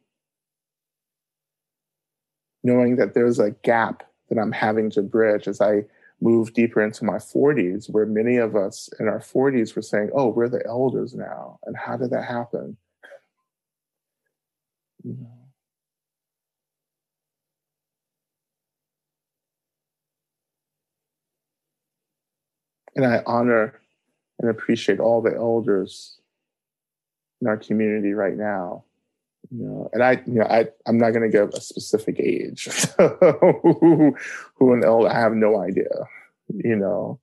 Knowing 2.64 2.96
that 2.96 3.14
there's 3.14 3.38
a 3.38 3.50
gap 3.50 4.02
that 4.28 4.38
I'm 4.38 4.52
having 4.52 4.90
to 4.92 5.02
bridge 5.02 5.46
as 5.46 5.60
I 5.60 5.84
move 6.22 6.54
deeper 6.54 6.80
into 6.80 7.04
my 7.04 7.16
40s, 7.16 7.90
where 7.90 8.06
many 8.06 8.36
of 8.36 8.54
us 8.54 8.88
in 9.00 9.08
our 9.08 9.18
40s 9.18 9.74
were 9.74 9.82
saying, 9.82 10.10
Oh, 10.14 10.28
we're 10.28 10.48
the 10.48 10.64
elders 10.66 11.14
now. 11.14 11.58
And 11.64 11.76
how 11.76 11.96
did 11.96 12.10
that 12.10 12.24
happen? 12.24 12.76
And 22.94 23.04
I 23.04 23.22
honor 23.26 23.80
and 24.38 24.50
appreciate 24.50 25.00
all 25.00 25.22
the 25.22 25.34
elders 25.34 26.18
in 27.40 27.48
our 27.48 27.56
community 27.56 28.12
right 28.12 28.36
now, 28.36 28.84
You 29.54 29.66
know, 29.66 29.90
and 29.92 30.02
I, 30.02 30.12
you 30.26 30.40
know, 30.40 30.46
I, 30.46 30.66
I'm 30.86 30.96
not 30.96 31.10
going 31.10 31.30
to 31.30 31.36
give 31.36 31.50
a 31.50 31.60
specific 31.60 32.18
age 32.18 32.64
who, 32.98 34.16
who 34.54 34.72
an 34.72 34.82
elder. 34.82 35.08
I 35.08 35.20
have 35.20 35.34
no 35.34 35.60
idea. 35.60 35.90
You 36.48 36.76
know, 36.76 37.20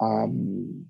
um, 0.00 0.86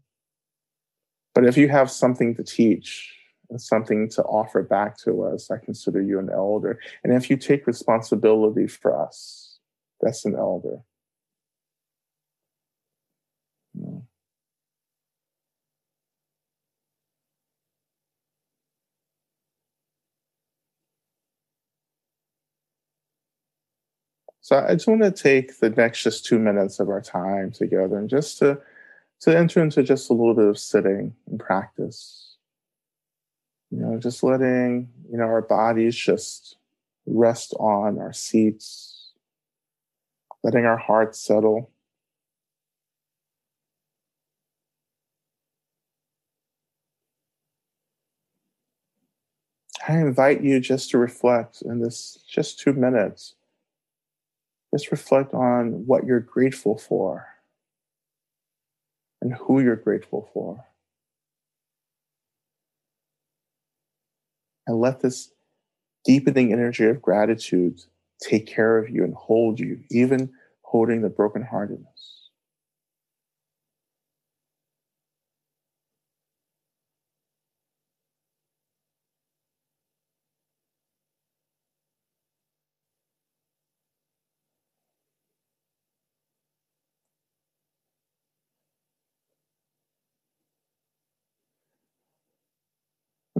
but 1.35 1.47
if 1.47 1.57
you 1.57 1.69
have 1.69 1.91
something 1.91 2.35
to 2.35 2.45
teach 2.45 3.11
and 3.49 3.61
something 3.61 4.09
to 4.11 4.23
offer 4.25 4.63
back 4.63 4.99
to 4.99 5.23
us, 5.23 5.51
I 5.51 5.57
consider 5.57 6.03
you 6.03 6.19
an 6.19 6.29
elder. 6.31 6.79
And 7.03 7.15
if 7.15 7.31
you 7.31 7.37
take 7.37 7.67
responsibility 7.67 8.67
for 8.67 8.95
us, 8.95 9.59
that's 10.01 10.25
an 10.25 10.37
elder. 10.37 10.81
So 24.51 24.67
I 24.69 24.73
just 24.75 24.89
want 24.89 25.03
to 25.03 25.13
take 25.13 25.61
the 25.61 25.71
next 25.71 26.03
just 26.03 26.27
two 26.27 26.41
minutes 26.41 26.81
of 26.81 26.89
our 26.89 27.01
time 27.01 27.53
together 27.53 27.97
and 27.97 28.11
just 28.11 28.37
to 28.39 28.61
to 29.21 29.39
enter 29.39 29.63
into 29.63 29.81
just 29.85 30.11
a 30.11 30.13
little 30.13 30.35
bit 30.35 30.49
of 30.49 30.59
sitting 30.59 31.15
and 31.31 31.39
practice. 31.39 32.35
You 33.71 33.79
know, 33.79 33.97
just 33.97 34.25
letting, 34.25 34.89
you 35.09 35.19
know, 35.19 35.27
our 35.27 35.43
bodies 35.43 35.95
just 35.95 36.57
rest 37.07 37.55
on 37.61 38.01
our 38.01 38.13
seats, 38.13 39.13
letting 40.43 40.65
our 40.65 40.79
hearts 40.79 41.21
settle. 41.21 41.71
I 49.87 49.99
invite 49.99 50.43
you 50.43 50.59
just 50.59 50.91
to 50.91 50.99
reflect 50.99 51.63
in 51.63 51.79
this 51.79 52.19
just 52.29 52.59
two 52.59 52.73
minutes 52.73 53.37
just 54.73 54.91
reflect 54.91 55.35
on 55.35 55.87
what 55.87 56.05
you're 56.05 56.21
grateful 56.21 56.79
for 56.79 57.27
and 59.21 59.35
who 59.35 59.61
you're 59.61 59.77
grateful 59.77 60.29
for. 60.33 60.65
And 64.67 64.81
let 64.81 65.01
this 65.01 65.33
deepening 66.05 66.53
energy 66.53 66.87
of 66.87 67.03
gratitude 67.03 67.81
take 68.23 68.47
care 68.47 68.79
of 68.79 68.89
you 68.89 69.05
and 69.05 69.15
hold 69.15 69.59
you, 69.59 69.81
even 69.91 70.31
holding 70.63 71.03
the 71.03 71.11
brokenheartedness. 71.11 72.20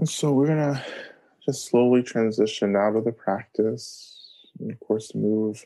So 0.09 0.31
we're 0.31 0.47
to 0.47 0.83
just 1.45 1.69
slowly 1.69 2.03
transition 2.03 2.75
out 2.75 2.95
of 2.95 3.05
the 3.05 3.11
practice 3.11 4.17
and, 4.59 4.71
of 4.71 4.79
course, 4.79 5.13
move 5.13 5.65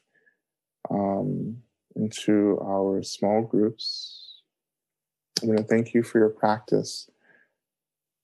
um, 0.90 1.58
into 1.96 2.60
our 2.62 3.02
small 3.04 3.42
groups. 3.42 4.42
I'm 5.42 5.56
to 5.56 5.64
thank 5.64 5.94
you 5.94 6.04
for 6.04 6.20
your 6.20 6.30
practice 6.30 7.10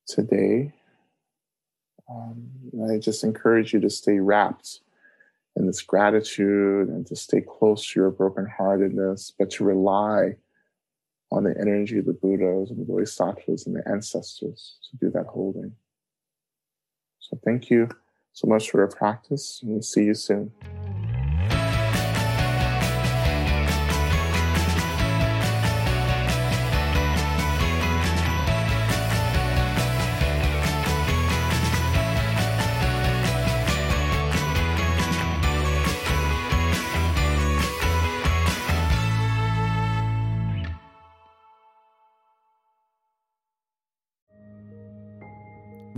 today. 0.07 0.73
Um, 2.09 2.49
I 2.89 2.97
just 2.97 3.23
encourage 3.23 3.73
you 3.73 3.79
to 3.81 3.89
stay 3.89 4.19
wrapped 4.19 4.81
in 5.55 5.65
this 5.65 5.81
gratitude 5.81 6.87
and 6.89 7.05
to 7.07 7.15
stay 7.15 7.41
close 7.41 7.89
to 7.91 7.99
your 7.99 8.11
brokenheartedness, 8.11 9.33
but 9.37 9.49
to 9.51 9.63
rely 9.63 10.35
on 11.31 11.43
the 11.45 11.55
energy 11.59 11.99
of 11.99 12.05
the 12.05 12.13
Buddhas 12.13 12.69
and 12.69 12.79
the 12.79 12.85
Bodhisattvas 12.85 13.65
and 13.65 13.75
the 13.75 13.87
ancestors 13.87 14.77
to 14.89 14.97
do 14.97 15.11
that 15.11 15.27
holding. 15.27 15.73
So 17.31 17.39
thank 17.45 17.69
you 17.69 17.87
so 18.33 18.47
much 18.47 18.69
for 18.69 18.79
your 18.79 18.87
practice 18.87 19.61
and 19.63 19.71
we'll 19.71 19.81
see 19.81 20.03
you 20.03 20.13
soon. 20.13 20.51